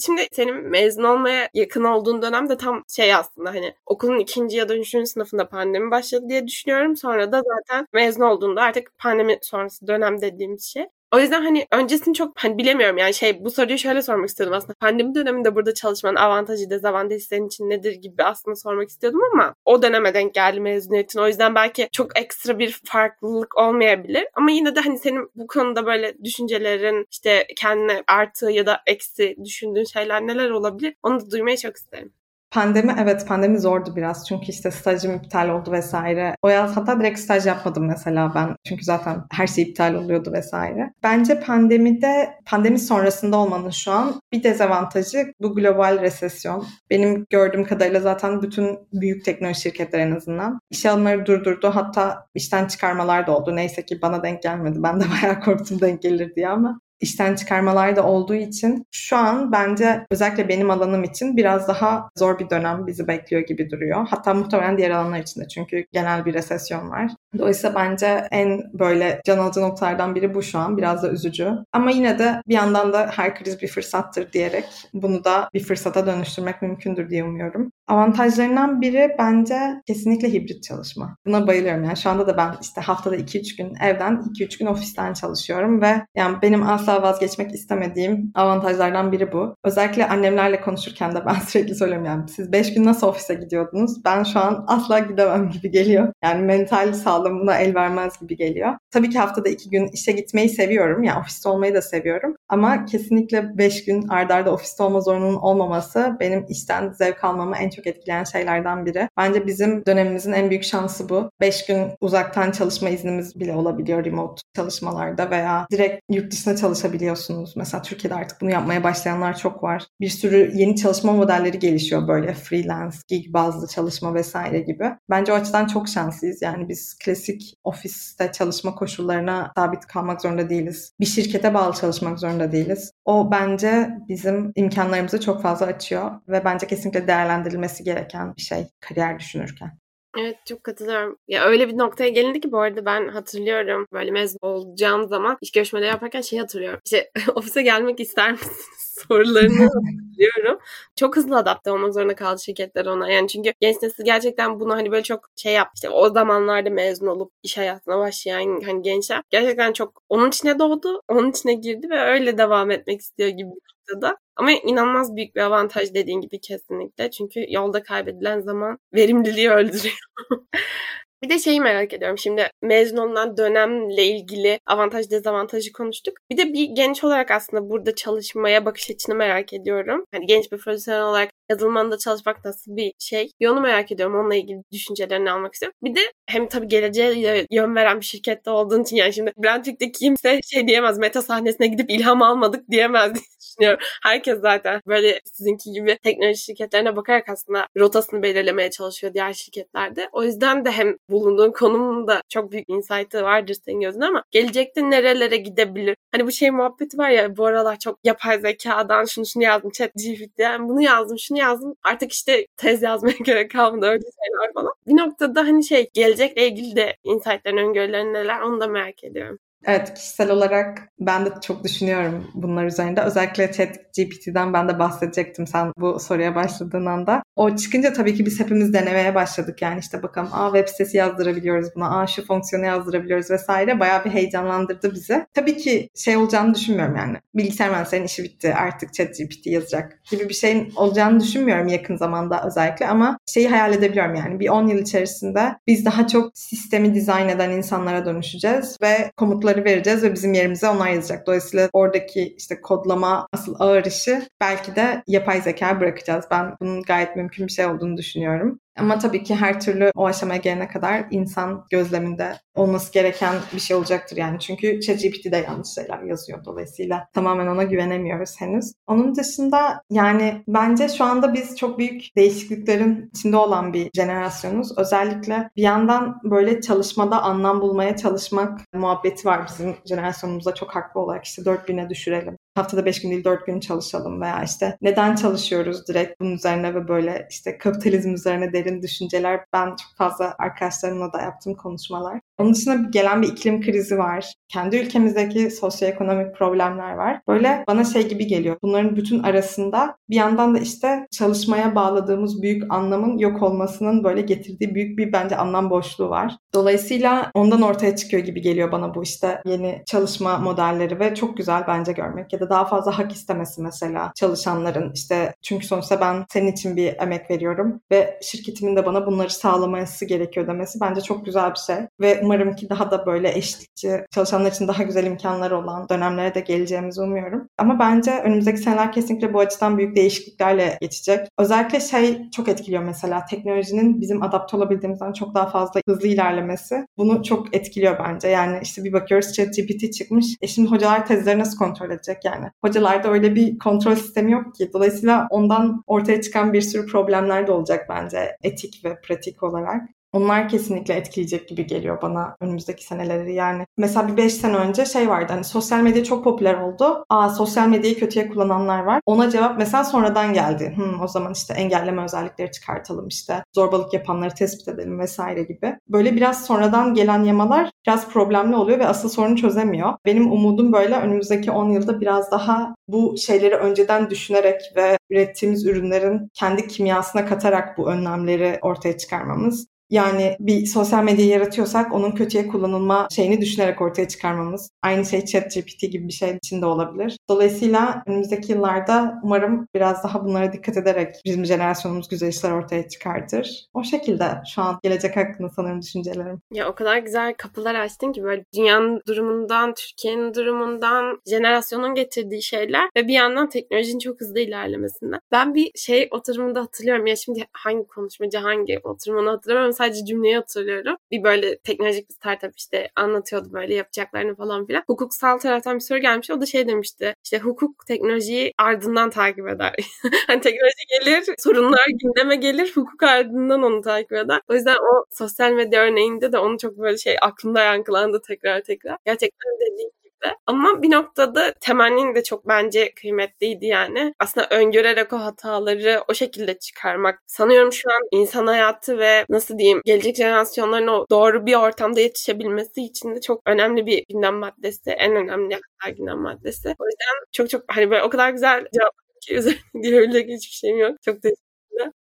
Şimdi 0.00 0.26
senin 0.32 0.54
mezun 0.70 1.02
olmaya 1.04 1.48
yakın 1.54 1.84
olduğun 1.84 2.22
dönem 2.22 2.48
de 2.48 2.56
tam 2.56 2.84
şey 2.88 3.14
aslında 3.14 3.50
hani 3.50 3.74
okulun 3.86 4.18
ikinci 4.18 4.56
ya 4.56 4.68
da 4.68 4.76
üçüncü 4.76 5.06
sınıfında 5.06 5.48
pandemi 5.48 5.90
başladı 5.90 6.24
diye 6.28 6.46
düşünüyorum. 6.46 6.96
Sonra 6.96 7.32
da 7.32 7.42
zaten 7.56 7.86
mezun 7.92 8.20
olduğunda 8.22 8.62
artık 8.62 8.98
pandemi 8.98 9.38
sonrası 9.42 9.86
dönem 9.86 10.20
dediğimiz 10.20 10.64
şey. 10.64 10.86
O 11.12 11.18
yüzden 11.20 11.42
hani 11.42 11.66
öncesini 11.70 12.14
çok 12.14 12.32
hani 12.38 12.58
bilemiyorum 12.58 12.98
yani 12.98 13.14
şey 13.14 13.44
bu 13.44 13.50
soruyu 13.50 13.78
şöyle 13.78 14.02
sormak 14.02 14.28
istedim 14.28 14.52
aslında. 14.52 14.74
Pandemi 14.74 15.14
döneminde 15.14 15.54
burada 15.54 15.74
çalışmanın 15.74 16.16
avantajı 16.16 16.70
dezavantajı 16.70 17.24
senin 17.24 17.46
için 17.46 17.70
nedir 17.70 17.92
gibi 17.92 18.22
aslında 18.24 18.56
sormak 18.56 18.88
istiyordum 18.88 19.20
ama 19.32 19.54
o 19.64 19.82
döneme 19.82 20.14
denk 20.14 20.34
geldi 20.34 20.60
mezuniyetin. 20.60 21.20
O 21.20 21.28
yüzden 21.28 21.54
belki 21.54 21.88
çok 21.92 22.18
ekstra 22.18 22.58
bir 22.58 22.80
farklılık 22.84 23.58
olmayabilir. 23.58 24.26
Ama 24.34 24.50
yine 24.50 24.74
de 24.74 24.80
hani 24.80 24.98
senin 24.98 25.30
bu 25.34 25.46
konuda 25.46 25.86
böyle 25.86 26.24
düşüncelerin 26.24 27.06
işte 27.10 27.46
kendine 27.56 28.02
artı 28.06 28.50
ya 28.50 28.66
da 28.66 28.82
eksi 28.86 29.36
düşündüğün 29.44 29.84
şeyler 29.84 30.26
neler 30.26 30.50
olabilir? 30.50 30.94
Onu 31.02 31.20
da 31.20 31.30
duymayı 31.30 31.56
çok 31.56 31.76
isterim. 31.76 32.12
Pandemi 32.50 32.94
evet 32.98 33.26
pandemi 33.28 33.60
zordu 33.60 33.96
biraz 33.96 34.28
çünkü 34.28 34.46
işte 34.46 34.70
stajım 34.70 35.14
iptal 35.14 35.48
oldu 35.48 35.72
vesaire. 35.72 36.34
O 36.42 36.48
yaz 36.48 36.76
hatta 36.76 37.00
direkt 37.00 37.18
staj 37.18 37.46
yapmadım 37.46 37.86
mesela 37.86 38.32
ben 38.34 38.56
çünkü 38.68 38.84
zaten 38.84 39.24
her 39.32 39.46
şey 39.46 39.64
iptal 39.64 39.94
oluyordu 39.94 40.32
vesaire. 40.32 40.92
Bence 41.02 41.40
pandemide 41.40 42.34
pandemi 42.46 42.78
sonrasında 42.78 43.36
olmanın 43.36 43.70
şu 43.70 43.92
an 43.92 44.20
bir 44.32 44.42
dezavantajı 44.42 45.32
bu 45.40 45.54
global 45.54 46.00
resesyon. 46.00 46.66
Benim 46.90 47.26
gördüğüm 47.30 47.64
kadarıyla 47.64 48.00
zaten 48.00 48.42
bütün 48.42 48.78
büyük 48.92 49.24
teknoloji 49.24 49.60
şirketleri 49.60 50.02
en 50.02 50.16
azından 50.16 50.60
iş 50.70 50.86
alımları 50.86 51.26
durdurdu 51.26 51.70
hatta 51.74 52.26
işten 52.34 52.66
çıkarmalar 52.66 53.26
da 53.26 53.36
oldu. 53.36 53.56
Neyse 53.56 53.82
ki 53.84 54.02
bana 54.02 54.22
denk 54.22 54.42
gelmedi. 54.42 54.82
Ben 54.82 55.00
de 55.00 55.04
bayağı 55.22 55.40
korktum 55.40 55.80
denk 55.80 56.02
gelir 56.02 56.34
diye 56.34 56.48
ama 56.48 56.80
işten 57.00 57.34
çıkarmalar 57.34 57.96
da 57.96 58.06
olduğu 58.06 58.34
için 58.34 58.86
şu 58.90 59.16
an 59.16 59.52
bence 59.52 60.06
özellikle 60.10 60.48
benim 60.48 60.70
alanım 60.70 61.04
için 61.04 61.36
biraz 61.36 61.68
daha 61.68 62.08
zor 62.16 62.38
bir 62.38 62.50
dönem 62.50 62.86
bizi 62.86 63.08
bekliyor 63.08 63.42
gibi 63.42 63.70
duruyor. 63.70 64.06
Hatta 64.10 64.34
muhtemelen 64.34 64.78
diğer 64.78 64.90
alanlar 64.90 65.18
için 65.18 65.40
de 65.40 65.48
çünkü 65.48 65.84
genel 65.92 66.24
bir 66.24 66.34
resesyon 66.34 66.90
var. 66.90 67.10
Dolayısıyla 67.38 67.74
bence 67.76 68.28
en 68.30 68.62
böyle 68.72 69.20
can 69.26 69.38
alıcı 69.38 69.60
noktalardan 69.60 70.14
biri 70.14 70.34
bu 70.34 70.42
şu 70.42 70.58
an. 70.58 70.76
Biraz 70.76 71.02
da 71.02 71.10
üzücü. 71.10 71.52
Ama 71.72 71.90
yine 71.90 72.18
de 72.18 72.42
bir 72.48 72.54
yandan 72.54 72.92
da 72.92 73.10
her 73.16 73.34
kriz 73.34 73.62
bir 73.62 73.68
fırsattır 73.68 74.32
diyerek 74.32 74.64
bunu 74.94 75.24
da 75.24 75.48
bir 75.54 75.64
fırsata 75.64 76.06
dönüştürmek 76.06 76.62
mümkündür 76.62 77.10
diye 77.10 77.24
umuyorum. 77.24 77.72
Avantajlarından 77.88 78.80
biri 78.80 79.16
bence 79.18 79.60
kesinlikle 79.86 80.32
hibrit 80.32 80.62
çalışma. 80.62 81.16
Buna 81.26 81.46
bayılıyorum. 81.46 81.84
Yani 81.84 81.96
şu 81.96 82.10
anda 82.10 82.26
da 82.26 82.36
ben 82.36 82.54
işte 82.62 82.80
haftada 82.80 83.16
2-3 83.16 83.56
gün 83.56 83.74
evden, 83.74 84.22
2-3 84.34 84.58
gün 84.58 84.66
ofisten 84.66 85.12
çalışıyorum 85.12 85.82
ve 85.82 86.06
yani 86.14 86.36
benim 86.42 86.62
asla 86.62 87.02
vazgeçmek 87.02 87.54
istemediğim 87.54 88.32
avantajlardan 88.34 89.12
biri 89.12 89.32
bu. 89.32 89.54
Özellikle 89.64 90.08
annemlerle 90.08 90.60
konuşurken 90.60 91.14
de 91.14 91.26
ben 91.26 91.34
sürekli 91.46 91.74
söylüyorum 91.74 92.04
yani 92.04 92.28
siz 92.28 92.52
5 92.52 92.74
gün 92.74 92.84
nasıl 92.84 93.06
ofise 93.06 93.34
gidiyordunuz? 93.34 94.04
Ben 94.04 94.22
şu 94.22 94.40
an 94.40 94.64
asla 94.68 94.98
gidemem 94.98 95.50
gibi 95.50 95.70
geliyor. 95.70 96.12
Yani 96.24 96.42
mental 96.42 96.92
sağlık 96.92 97.17
buna 97.24 97.58
el 97.58 97.74
vermez 97.74 98.18
gibi 98.20 98.36
geliyor. 98.36 98.74
Tabii 98.90 99.10
ki 99.10 99.18
haftada 99.18 99.48
iki 99.48 99.70
gün 99.70 99.88
işe 99.88 100.12
gitmeyi 100.12 100.48
seviyorum. 100.48 101.02
Yani 101.02 101.20
ofiste 101.20 101.48
olmayı 101.48 101.74
da 101.74 101.82
seviyorum. 101.82 102.36
Ama 102.48 102.84
kesinlikle 102.84 103.58
beş 103.58 103.84
gün 103.84 104.08
ardarda 104.08 104.48
arda 104.48 104.54
ofiste 104.54 104.82
olma 104.82 105.00
zorunun 105.00 105.34
olmaması 105.34 106.16
benim 106.20 106.46
işten 106.48 106.92
zevk 106.92 107.24
almamı 107.24 107.56
en 107.56 107.70
çok 107.70 107.86
etkileyen 107.86 108.24
şeylerden 108.24 108.86
biri. 108.86 109.08
Bence 109.16 109.46
bizim 109.46 109.86
dönemimizin 109.86 110.32
en 110.32 110.50
büyük 110.50 110.64
şansı 110.64 111.08
bu. 111.08 111.30
Beş 111.40 111.66
gün 111.66 111.88
uzaktan 112.00 112.50
çalışma 112.50 112.88
iznimiz 112.88 113.40
bile 113.40 113.54
olabiliyor 113.54 114.04
remote 114.04 114.42
çalışmalarda 114.56 115.30
veya 115.30 115.66
direkt 115.72 116.02
yurt 116.10 116.32
dışına 116.32 116.56
çalışabiliyorsunuz. 116.56 117.56
Mesela 117.56 117.82
Türkiye'de 117.82 118.14
artık 118.14 118.40
bunu 118.40 118.50
yapmaya 118.50 118.84
başlayanlar 118.84 119.38
çok 119.38 119.62
var. 119.62 119.86
Bir 120.00 120.08
sürü 120.08 120.52
yeni 120.54 120.76
çalışma 120.76 121.12
modelleri 121.12 121.58
gelişiyor 121.58 122.08
böyle 122.08 122.34
freelance, 122.34 122.96
gig 123.08 123.32
bazlı 123.32 123.68
çalışma 123.68 124.14
vesaire 124.14 124.60
gibi. 124.60 124.90
Bence 125.10 125.32
o 125.32 125.34
açıdan 125.34 125.66
çok 125.66 125.88
şanslıyız. 125.88 126.42
Yani 126.42 126.68
biz 126.68 126.98
klasik 127.08 127.54
ofiste 127.64 128.32
çalışma 128.32 128.74
koşullarına 128.74 129.52
sabit 129.56 129.86
kalmak 129.86 130.22
zorunda 130.22 130.50
değiliz. 130.50 130.92
Bir 131.00 131.06
şirkete 131.06 131.54
bağlı 131.54 131.74
çalışmak 131.74 132.18
zorunda 132.18 132.52
değiliz. 132.52 132.92
O 133.04 133.30
bence 133.30 133.90
bizim 134.08 134.52
imkanlarımızı 134.54 135.20
çok 135.20 135.42
fazla 135.42 135.66
açıyor 135.66 136.10
ve 136.28 136.44
bence 136.44 136.66
kesinlikle 136.66 137.06
değerlendirilmesi 137.06 137.84
gereken 137.84 138.36
bir 138.36 138.42
şey 138.42 138.66
kariyer 138.80 139.18
düşünürken. 139.18 139.78
Evet 140.16 140.36
çok 140.46 140.64
katılıyorum. 140.64 141.18
Ya 141.28 141.44
öyle 141.44 141.68
bir 141.68 141.78
noktaya 141.78 142.08
gelindi 142.08 142.40
ki 142.40 142.52
bu 142.52 142.58
arada 142.60 142.84
ben 142.84 143.08
hatırlıyorum 143.08 143.86
böyle 143.92 144.10
mezun 144.10 144.38
olacağım 144.42 145.08
zaman 145.08 145.38
iş 145.40 145.52
görüşmeleri 145.52 145.88
yaparken 145.88 146.20
şey 146.20 146.38
hatırlıyorum. 146.38 146.80
İşte 146.84 147.10
ofise 147.34 147.62
gelmek 147.62 148.00
ister 148.00 148.32
misiniz 148.32 148.56
sorularını 149.08 149.62
hatırlıyorum. 149.62 150.58
Çok 150.96 151.16
hızlı 151.16 151.36
adapte 151.36 151.70
olmak 151.70 151.94
zorunda 151.94 152.14
kaldı 152.14 152.40
şirketler 152.42 152.86
ona. 152.86 153.10
Yani 153.10 153.28
çünkü 153.28 153.52
genç 153.60 153.82
nesil 153.82 154.04
gerçekten 154.04 154.60
bunu 154.60 154.74
hani 154.74 154.90
böyle 154.90 155.02
çok 155.02 155.30
şey 155.36 155.52
yaptı. 155.52 155.72
İşte 155.74 155.90
o 155.90 156.10
zamanlarda 156.10 156.70
mezun 156.70 157.06
olup 157.06 157.32
iş 157.42 157.58
hayatına 157.58 157.98
başlayan 157.98 158.60
hani 158.66 158.82
gençler 158.82 159.22
gerçekten 159.30 159.72
çok 159.72 160.02
onun 160.08 160.28
içine 160.28 160.58
doğdu, 160.58 161.02
onun 161.08 161.30
içine 161.30 161.54
girdi 161.54 161.90
ve 161.90 162.00
öyle 162.00 162.38
devam 162.38 162.70
etmek 162.70 163.00
istiyor 163.00 163.28
gibi 163.28 163.50
noktada. 163.92 164.16
Ama 164.36 164.52
inanılmaz 164.52 165.16
büyük 165.16 165.36
bir 165.36 165.40
avantaj 165.40 165.94
dediğin 165.94 166.20
gibi 166.20 166.40
kesinlikle. 166.40 167.10
Çünkü 167.10 167.44
yolda 167.48 167.82
kaybedilen 167.82 168.40
zaman 168.40 168.78
verimliliği 168.94 169.50
öldürüyor. 169.50 169.98
Bir 171.22 171.28
de 171.28 171.38
şeyi 171.38 171.60
merak 171.60 171.92
ediyorum. 171.92 172.18
Şimdi 172.18 172.50
mezun 172.62 172.96
olunan 172.96 173.36
dönemle 173.36 174.04
ilgili 174.04 174.60
avantaj 174.66 175.10
dezavantajı 175.10 175.72
konuştuk. 175.72 176.14
Bir 176.30 176.36
de 176.36 176.52
bir 176.52 176.64
genç 176.64 177.04
olarak 177.04 177.30
aslında 177.30 177.70
burada 177.70 177.94
çalışmaya 177.94 178.64
bakış 178.64 178.90
açını 178.90 179.14
merak 179.14 179.52
ediyorum. 179.52 180.04
Hani 180.12 180.26
genç 180.26 180.52
bir 180.52 180.58
profesyonel 180.58 181.02
olarak 181.02 181.30
yazılmanda 181.50 181.98
çalışmak 181.98 182.44
nasıl 182.44 182.76
bir 182.76 182.92
şey? 182.98 183.30
Bir 183.40 183.48
onu 183.48 183.60
merak 183.60 183.92
ediyorum. 183.92 184.16
Onunla 184.20 184.34
ilgili 184.34 184.62
düşüncelerini 184.72 185.30
almak 185.30 185.54
istiyorum. 185.54 185.76
Bir 185.82 185.94
de 185.94 186.00
hem 186.26 186.48
tabii 186.48 186.68
geleceğe 186.68 187.46
yön 187.50 187.74
veren 187.76 188.00
bir 188.00 188.04
şirkette 188.04 188.50
olduğun 188.50 188.82
için 188.82 188.96
yani 188.96 189.12
şimdi 189.12 189.32
Brentwick'te 189.38 189.92
kimse 189.92 190.40
şey 190.42 190.68
diyemez. 190.68 190.98
Meta 190.98 191.22
sahnesine 191.22 191.66
gidip 191.66 191.90
ilham 191.90 192.22
almadık 192.22 192.70
diyemez 192.70 193.14
diye 193.14 193.24
düşünüyorum. 193.40 193.80
Herkes 194.02 194.40
zaten 194.40 194.80
böyle 194.86 195.20
sizinki 195.24 195.72
gibi 195.72 195.98
teknoloji 196.02 196.40
şirketlerine 196.42 196.96
bakarak 196.96 197.28
aslında 197.28 197.66
rotasını 197.76 198.22
belirlemeye 198.22 198.70
çalışıyor 198.70 199.14
diğer 199.14 199.32
şirketlerde. 199.32 200.08
O 200.12 200.22
yüzden 200.22 200.64
de 200.64 200.70
hem 200.70 200.96
bulunduğun 201.10 201.52
konumun 201.52 202.06
da 202.06 202.22
çok 202.28 202.52
büyük 202.52 202.68
insight'ı 202.68 203.22
vardır 203.22 203.56
senin 203.64 203.80
gözünde 203.80 204.04
ama 204.06 204.24
gelecekte 204.30 204.90
nerelere 204.90 205.36
gidebilir? 205.36 205.96
Hani 206.12 206.26
bu 206.26 206.32
şey 206.32 206.50
muhabbeti 206.50 206.98
var 206.98 207.10
ya 207.10 207.36
bu 207.36 207.46
aralar 207.46 207.78
çok 207.78 207.98
yapay 208.04 208.40
zekadan 208.40 209.04
şunu 209.04 209.26
şunu 209.26 209.42
yazdım 209.42 209.70
chat 209.70 209.90
GPT 209.94 210.38
yani 210.38 210.68
bunu 210.68 210.82
yazdım 210.82 211.18
şunu 211.18 211.38
yazdım 211.38 211.74
artık 211.84 212.12
işte 212.12 212.46
tez 212.56 212.82
yazmaya 212.82 213.16
gerek 213.24 213.50
kalmadı 213.50 213.86
öyle 213.86 214.02
şeyler 214.02 214.52
falan. 214.54 214.72
Bir 214.86 214.96
noktada 214.96 215.40
hani 215.40 215.64
şey 215.64 215.90
gelecekle 215.94 216.48
ilgili 216.48 216.76
de 216.76 216.96
insight'lerin 217.04 217.56
öngörülerin 217.56 218.14
neler 218.14 218.40
onu 218.40 218.60
da 218.60 218.66
merak 218.66 219.04
ediyorum. 219.04 219.38
Evet 219.64 219.94
kişisel 219.94 220.30
olarak 220.30 220.88
ben 221.00 221.26
de 221.26 221.30
çok 221.42 221.64
düşünüyorum 221.64 222.30
bunlar 222.34 222.64
üzerinde. 222.64 223.00
Özellikle 223.00 223.52
chat 223.52 223.76
GPT'den 223.96 224.52
ben 224.52 224.68
de 224.68 224.78
bahsedecektim 224.78 225.46
sen 225.46 225.72
bu 225.76 226.00
soruya 226.00 226.34
başladığın 226.34 226.86
anda. 226.86 227.22
O 227.36 227.56
çıkınca 227.56 227.92
tabii 227.92 228.14
ki 228.14 228.26
biz 228.26 228.40
hepimiz 228.40 228.72
denemeye 228.72 229.14
başladık. 229.14 229.62
Yani 229.62 229.80
işte 229.80 230.02
bakalım 230.02 230.28
aa 230.32 230.52
web 230.52 230.68
sitesi 230.68 230.96
yazdırabiliyoruz 230.96 231.68
buna, 231.76 231.98
aa 231.98 232.06
şu 232.06 232.26
fonksiyonu 232.26 232.66
yazdırabiliyoruz 232.66 233.30
vesaire. 233.30 233.80
Bayağı 233.80 234.04
bir 234.04 234.10
heyecanlandırdı 234.10 234.94
bizi. 234.94 235.26
Tabii 235.34 235.56
ki 235.56 235.88
şey 235.96 236.16
olacağını 236.16 236.54
düşünmüyorum 236.54 236.96
yani. 236.96 237.16
Bilgisayar 237.34 237.70
mühendislerinin 237.70 238.06
işi 238.06 238.24
bitti 238.24 238.54
artık 238.54 238.94
chat 238.94 239.08
GPT 239.18 239.46
yazacak 239.46 240.00
gibi 240.10 240.28
bir 240.28 240.34
şeyin 240.34 240.72
olacağını 240.76 241.20
düşünmüyorum 241.20 241.68
yakın 241.68 241.96
zamanda 241.96 242.44
özellikle 242.46 242.88
ama 242.88 243.18
şeyi 243.26 243.48
hayal 243.48 243.74
edebiliyorum 243.74 244.14
yani 244.14 244.40
bir 244.40 244.48
10 244.48 244.66
yıl 244.66 244.78
içerisinde 244.78 245.56
biz 245.66 245.84
daha 245.84 246.06
çok 246.06 246.38
sistemi 246.38 246.94
dizayn 246.94 247.28
eden 247.28 247.50
insanlara 247.50 248.06
dönüşeceğiz 248.06 248.76
ve 248.82 249.10
komutları 249.48 249.64
vereceğiz 249.64 250.02
ve 250.02 250.14
bizim 250.14 250.34
yerimize 250.34 250.68
onlar 250.68 250.88
yazacak. 250.88 251.26
Dolayısıyla 251.26 251.68
oradaki 251.72 252.34
işte 252.38 252.60
kodlama 252.60 253.28
asıl 253.32 253.54
ağır 253.58 253.84
işi 253.84 254.22
belki 254.40 254.76
de 254.76 255.02
yapay 255.06 255.42
zeka 255.42 255.80
bırakacağız. 255.80 256.24
Ben 256.30 256.56
bunun 256.60 256.82
gayet 256.82 257.16
mümkün 257.16 257.46
bir 257.46 257.52
şey 257.52 257.66
olduğunu 257.66 257.96
düşünüyorum. 257.96 258.60
Ama 258.78 258.98
tabii 258.98 259.22
ki 259.22 259.34
her 259.34 259.60
türlü 259.60 259.90
o 259.94 260.06
aşamaya 260.06 260.40
gelene 260.40 260.68
kadar 260.68 261.04
insan 261.10 261.66
gözleminde 261.70 262.36
olması 262.54 262.92
gereken 262.92 263.34
bir 263.54 263.60
şey 263.60 263.76
olacaktır 263.76 264.16
yani. 264.16 264.38
Çünkü 264.38 264.80
ChatGPT 264.80 265.32
de 265.32 265.36
yanlış 265.36 265.68
şeyler 265.68 266.02
yazıyor 266.02 266.44
dolayısıyla 266.44 267.08
tamamen 267.14 267.46
ona 267.46 267.62
güvenemiyoruz 267.62 268.40
henüz. 268.40 268.72
Onun 268.86 269.14
dışında 269.14 269.82
yani 269.90 270.42
bence 270.48 270.88
şu 270.88 271.04
anda 271.04 271.34
biz 271.34 271.56
çok 271.56 271.78
büyük 271.78 272.16
değişikliklerin 272.16 273.10
içinde 273.14 273.36
olan 273.36 273.72
bir 273.72 273.90
jenerasyonuz. 273.96 274.78
Özellikle 274.78 275.50
bir 275.56 275.62
yandan 275.62 276.20
böyle 276.24 276.60
çalışmada 276.60 277.22
anlam 277.22 277.60
bulmaya 277.60 277.96
çalışmak 277.96 278.60
muhabbeti 278.74 279.28
var 279.28 279.46
bizim 279.48 279.76
jenerasyonumuzda 279.84 280.54
çok 280.54 280.74
haklı 280.76 281.00
olarak 281.00 281.24
işte 281.24 281.42
4000'e 281.42 281.90
düşürelim 281.90 282.36
haftada 282.58 282.86
5 282.86 283.02
gün 283.02 283.10
değil 283.10 283.24
4 283.24 283.46
gün 283.46 283.60
çalışalım 283.60 284.20
veya 284.20 284.42
işte 284.44 284.78
neden 284.82 285.14
çalışıyoruz 285.16 285.88
direkt 285.88 286.20
bunun 286.20 286.32
üzerine 286.32 286.74
ve 286.74 286.88
böyle 286.88 287.26
işte 287.30 287.58
kapitalizm 287.58 288.14
üzerine 288.14 288.52
derin 288.52 288.82
düşünceler 288.82 289.44
ben 289.52 289.66
çok 289.66 289.96
fazla 289.98 290.34
arkadaşlarımla 290.38 291.12
da 291.12 291.22
yaptığım 291.22 291.54
konuşmalar. 291.54 292.20
Onun 292.38 292.54
dışında 292.54 292.88
gelen 292.90 293.22
bir 293.22 293.28
iklim 293.28 293.60
krizi 293.60 293.98
var. 293.98 294.34
Kendi 294.48 294.76
ülkemizdeki 294.76 295.50
sosyoekonomik 295.50 296.36
problemler 296.36 296.92
var. 296.92 297.20
Böyle 297.28 297.64
bana 297.68 297.84
şey 297.84 298.08
gibi 298.08 298.26
geliyor. 298.26 298.56
Bunların 298.62 298.96
bütün 298.96 299.22
arasında 299.22 299.96
bir 300.10 300.16
yandan 300.16 300.54
da 300.54 300.58
işte 300.58 301.06
çalışmaya 301.10 301.74
bağladığımız 301.74 302.42
büyük 302.42 302.72
anlamın 302.72 303.18
yok 303.18 303.42
olmasının 303.42 304.04
böyle 304.04 304.20
getirdiği 304.20 304.74
büyük 304.74 304.98
bir 304.98 305.12
bence 305.12 305.36
anlam 305.36 305.70
boşluğu 305.70 306.08
var. 306.10 306.36
Dolayısıyla 306.54 307.30
ondan 307.34 307.62
ortaya 307.62 307.96
çıkıyor 307.96 308.24
gibi 308.24 308.40
geliyor 308.40 308.72
bana 308.72 308.94
bu 308.94 309.02
işte 309.02 309.42
yeni 309.44 309.82
çalışma 309.86 310.38
modelleri 310.38 311.00
ve 311.00 311.14
çok 311.14 311.36
güzel 311.36 311.64
bence 311.68 311.92
görmek 311.92 312.32
ya 312.32 312.40
da 312.40 312.50
daha 312.50 312.64
fazla 312.64 312.98
hak 312.98 313.12
istemesi 313.12 313.62
mesela 313.62 314.12
çalışanların 314.14 314.92
işte 314.94 315.34
çünkü 315.42 315.66
sonuçta 315.66 316.00
ben 316.00 316.24
senin 316.28 316.52
için 316.52 316.76
bir 316.76 316.96
emek 317.00 317.30
veriyorum 317.30 317.80
ve 317.90 318.20
şirketimin 318.22 318.76
de 318.76 318.86
bana 318.86 319.06
bunları 319.06 319.30
sağlaması 319.30 320.04
gerekiyor 320.04 320.46
demesi 320.46 320.80
bence 320.80 321.00
çok 321.00 321.24
güzel 321.24 321.50
bir 321.50 321.58
şey 321.58 321.76
ve 322.00 322.27
umarım 322.28 322.56
ki 322.56 322.70
daha 322.70 322.90
da 322.90 323.06
böyle 323.06 323.38
eşitlikçi 323.38 324.04
çalışanlar 324.10 324.52
için 324.52 324.68
daha 324.68 324.82
güzel 324.82 325.06
imkanlar 325.06 325.50
olan 325.50 325.88
dönemlere 325.88 326.34
de 326.34 326.40
geleceğimizi 326.40 327.00
umuyorum. 327.00 327.48
Ama 327.58 327.78
bence 327.78 328.10
önümüzdeki 328.10 328.58
seneler 328.58 328.92
kesinlikle 328.92 329.34
bu 329.34 329.40
açıdan 329.40 329.78
büyük 329.78 329.96
değişikliklerle 329.96 330.78
geçecek. 330.80 331.20
Özellikle 331.38 331.80
şey 331.80 332.30
çok 332.30 332.48
etkiliyor 332.48 332.82
mesela 332.82 333.24
teknolojinin 333.24 334.00
bizim 334.00 334.22
adapte 334.22 334.56
olabildiğimizden 334.56 335.12
çok 335.12 335.34
daha 335.34 335.46
fazla 335.46 335.80
hızlı 335.88 336.08
ilerlemesi. 336.08 336.86
Bunu 336.96 337.22
çok 337.22 337.56
etkiliyor 337.56 337.98
bence. 337.98 338.28
Yani 338.28 338.58
işte 338.62 338.84
bir 338.84 338.92
bakıyoruz 338.92 339.32
ChatGPT 339.32 339.92
çıkmış. 339.92 340.26
E 340.40 340.46
şimdi 340.46 340.70
hocalar 340.70 341.06
tezleri 341.06 341.38
nasıl 341.38 341.58
kontrol 341.58 341.90
edecek 341.90 342.24
yani? 342.24 342.46
Hocalarda 342.64 343.08
öyle 343.08 343.34
bir 343.34 343.58
kontrol 343.58 343.94
sistemi 343.94 344.32
yok 344.32 344.54
ki. 344.54 344.70
Dolayısıyla 344.72 345.26
ondan 345.30 345.82
ortaya 345.86 346.22
çıkan 346.22 346.52
bir 346.52 346.60
sürü 346.60 346.86
problemler 346.86 347.46
de 347.46 347.52
olacak 347.52 347.86
bence 347.88 348.36
etik 348.42 348.84
ve 348.84 349.00
pratik 349.00 349.42
olarak. 349.42 349.97
Onlar 350.18 350.48
kesinlikle 350.48 350.94
etkileyecek 350.94 351.48
gibi 351.48 351.66
geliyor 351.66 352.02
bana 352.02 352.36
önümüzdeki 352.40 352.84
seneleri. 352.84 353.34
Yani 353.34 353.66
mesela 353.76 354.08
bir 354.08 354.16
5 354.16 354.34
sene 354.34 354.56
önce 354.56 354.84
şey 354.84 355.08
vardı 355.08 355.32
hani 355.32 355.44
sosyal 355.44 355.80
medya 355.80 356.04
çok 356.04 356.24
popüler 356.24 356.54
oldu. 356.54 357.04
Aa 357.08 357.28
sosyal 357.28 357.68
medyayı 357.68 357.98
kötüye 357.98 358.28
kullananlar 358.28 358.82
var. 358.82 359.00
Ona 359.06 359.30
cevap 359.30 359.58
mesela 359.58 359.84
sonradan 359.84 360.34
geldi. 360.34 360.72
Hmm, 360.76 361.02
o 361.02 361.08
zaman 361.08 361.32
işte 361.32 361.54
engelleme 361.54 362.04
özellikleri 362.04 362.50
çıkartalım 362.50 363.08
işte 363.08 363.44
zorbalık 363.54 363.94
yapanları 363.94 364.34
tespit 364.34 364.68
edelim 364.68 364.98
vesaire 364.98 365.42
gibi. 365.42 365.78
Böyle 365.88 366.16
biraz 366.16 366.46
sonradan 366.46 366.94
gelen 366.94 367.24
yamalar 367.24 367.70
biraz 367.86 368.08
problemli 368.08 368.56
oluyor 368.56 368.78
ve 368.78 368.86
asıl 368.86 369.08
sorunu 369.08 369.36
çözemiyor. 369.36 369.94
Benim 370.06 370.32
umudum 370.32 370.72
böyle 370.72 370.96
önümüzdeki 370.96 371.50
10 371.50 371.70
yılda 371.70 372.00
biraz 372.00 372.30
daha 372.30 372.74
bu 372.88 373.16
şeyleri 373.18 373.54
önceden 373.54 374.10
düşünerek 374.10 374.60
ve 374.76 374.98
ürettiğimiz 375.10 375.66
ürünlerin 375.66 376.28
kendi 376.34 376.66
kimyasına 376.66 377.26
katarak 377.26 377.78
bu 377.78 377.90
önlemleri 377.90 378.58
ortaya 378.62 378.98
çıkarmamız 378.98 379.66
Yani 379.90 380.36
bir 380.40 380.66
sosyal 380.66 381.04
medya 381.04 381.26
yaratıyorsak 381.26 381.92
onun 381.92 382.10
kötüye 382.10 382.48
kullanılma 382.48 383.08
şeyini 383.10 383.40
düşünerek 383.40 383.80
ortaya 383.80 384.08
çıkarmamız. 384.08 384.70
Aynı 384.82 385.04
şey 385.04 385.24
ChatGPT 385.24 385.80
gibi 385.80 386.08
bir 386.08 386.12
şey 386.12 386.36
için 386.36 386.62
de 386.62 386.66
olabilir. 386.66 387.18
Dolayısıyla 387.28 388.02
önümüzdeki 388.06 388.52
yıllarda 388.52 389.20
umarım 389.22 389.68
biraz 389.74 390.04
daha 390.04 390.24
bunlara 390.24 390.52
dikkat 390.52 390.76
ederek 390.76 391.16
bizim 391.24 391.44
jenerasyonumuz 391.44 392.08
güzel 392.08 392.28
işler 392.28 392.50
ortaya 392.50 392.88
çıkartır. 392.88 393.66
O 393.74 393.84
şekilde 393.84 394.24
şu 394.54 394.62
an 394.62 394.78
gelecek 394.82 395.16
hakkında 395.16 395.48
sanırım 395.48 395.82
düşüncelerim. 395.82 396.40
Ya 396.52 396.68
o 396.68 396.74
kadar 396.74 396.98
güzel 396.98 397.34
kapılar 397.34 397.74
açtın 397.74 398.12
ki 398.12 398.22
böyle 398.22 398.44
dünyanın 398.54 399.02
durumundan, 399.06 399.74
Türkiye'nin 399.74 400.34
durumundan, 400.34 401.20
jenerasyonun 401.26 401.94
getirdiği 401.94 402.42
şeyler 402.42 402.90
ve 402.96 403.08
bir 403.08 403.14
yandan 403.14 403.48
teknolojinin 403.48 403.98
çok 403.98 404.20
hızlı 404.20 404.40
ilerlemesinden. 404.40 405.20
Ben 405.32 405.54
bir 405.54 405.70
şey 405.74 406.08
oturumunda 406.10 406.60
hatırlıyorum 406.60 407.06
ya 407.06 407.16
şimdi 407.16 407.44
hangi 407.52 407.86
konuşmacı 407.86 408.38
hangi 408.38 408.78
oturumunu 408.84 409.30
hatırlamıyorum 409.30 409.77
sadece 409.78 410.04
cümleyi 410.04 410.36
hatırlıyorum. 410.36 410.96
Bir 411.10 411.22
böyle 411.22 411.58
teknolojik 411.58 412.08
bir 412.08 412.14
startup 412.14 412.52
işte 412.56 412.88
anlatıyordu 412.96 413.52
böyle 413.52 413.74
yapacaklarını 413.74 414.36
falan 414.36 414.66
filan. 414.66 414.82
Hukuksal 414.86 415.38
taraftan 415.38 415.74
bir 415.74 415.80
soru 415.80 415.98
gelmiş. 415.98 416.30
O 416.30 416.40
da 416.40 416.46
şey 416.46 416.68
demişti. 416.68 417.14
İşte 417.24 417.38
hukuk 417.38 417.86
teknolojiyi 417.86 418.54
ardından 418.58 419.10
takip 419.10 419.48
eder. 419.48 419.74
hani 420.26 420.40
teknoloji 420.40 420.84
gelir, 421.00 421.34
sorunlar 421.38 421.86
gündeme 422.02 422.36
gelir, 422.36 422.72
hukuk 422.74 423.02
ardından 423.02 423.62
onu 423.62 423.82
takip 423.82 424.12
eder. 424.12 424.40
O 424.48 424.54
yüzden 424.54 424.76
o 424.76 425.04
sosyal 425.10 425.52
medya 425.52 425.82
örneğinde 425.82 426.32
de 426.32 426.38
onu 426.38 426.58
çok 426.58 426.78
böyle 426.78 426.98
şey 426.98 427.16
aklımda 427.22 427.62
yankılandı 427.62 428.22
tekrar 428.28 428.62
tekrar. 428.62 428.96
Gerçekten 429.06 429.52
dediğim 429.60 429.90
gibi. 430.22 430.34
Ama 430.46 430.82
bir 430.82 430.90
noktada 430.90 431.54
temennin 431.60 432.14
de 432.14 432.22
çok 432.22 432.48
bence 432.48 432.94
kıymetliydi 432.94 433.66
yani. 433.66 434.14
Aslında 434.18 434.48
öngörerek 434.50 435.12
o 435.12 435.16
hataları 435.16 436.02
o 436.08 436.14
şekilde 436.14 436.58
çıkarmak. 436.58 437.18
Sanıyorum 437.26 437.72
şu 437.72 437.90
an 437.90 438.08
insan 438.10 438.46
hayatı 438.46 438.98
ve 438.98 439.24
nasıl 439.28 439.58
diyeyim 439.58 439.80
gelecek 439.84 440.16
jenerasyonların 440.16 440.86
o 440.86 441.06
doğru 441.10 441.46
bir 441.46 441.54
ortamda 441.54 442.00
yetişebilmesi 442.00 442.82
için 442.82 443.16
de 443.16 443.20
çok 443.20 443.42
önemli 443.46 443.86
bir 443.86 444.04
gündem 444.08 444.34
maddesi. 444.34 444.90
En 444.90 445.16
önemli 445.16 445.54
hatta 445.54 445.90
gündem 445.96 446.18
maddesi. 446.18 446.68
O 446.68 446.84
yüzden 446.86 447.24
çok 447.32 447.50
çok 447.50 447.62
hani 447.68 447.90
böyle 447.90 448.02
o 448.02 448.10
kadar 448.10 448.30
güzel 448.30 448.66
cevap 448.74 448.92
ki 449.20 449.34
üzerine 449.34 449.82
diyebilecek 449.82 450.28
hiçbir 450.30 450.54
şeyim 450.54 450.78
yok. 450.78 450.96
Çok 451.04 451.22
teşekkürler. 451.22 451.47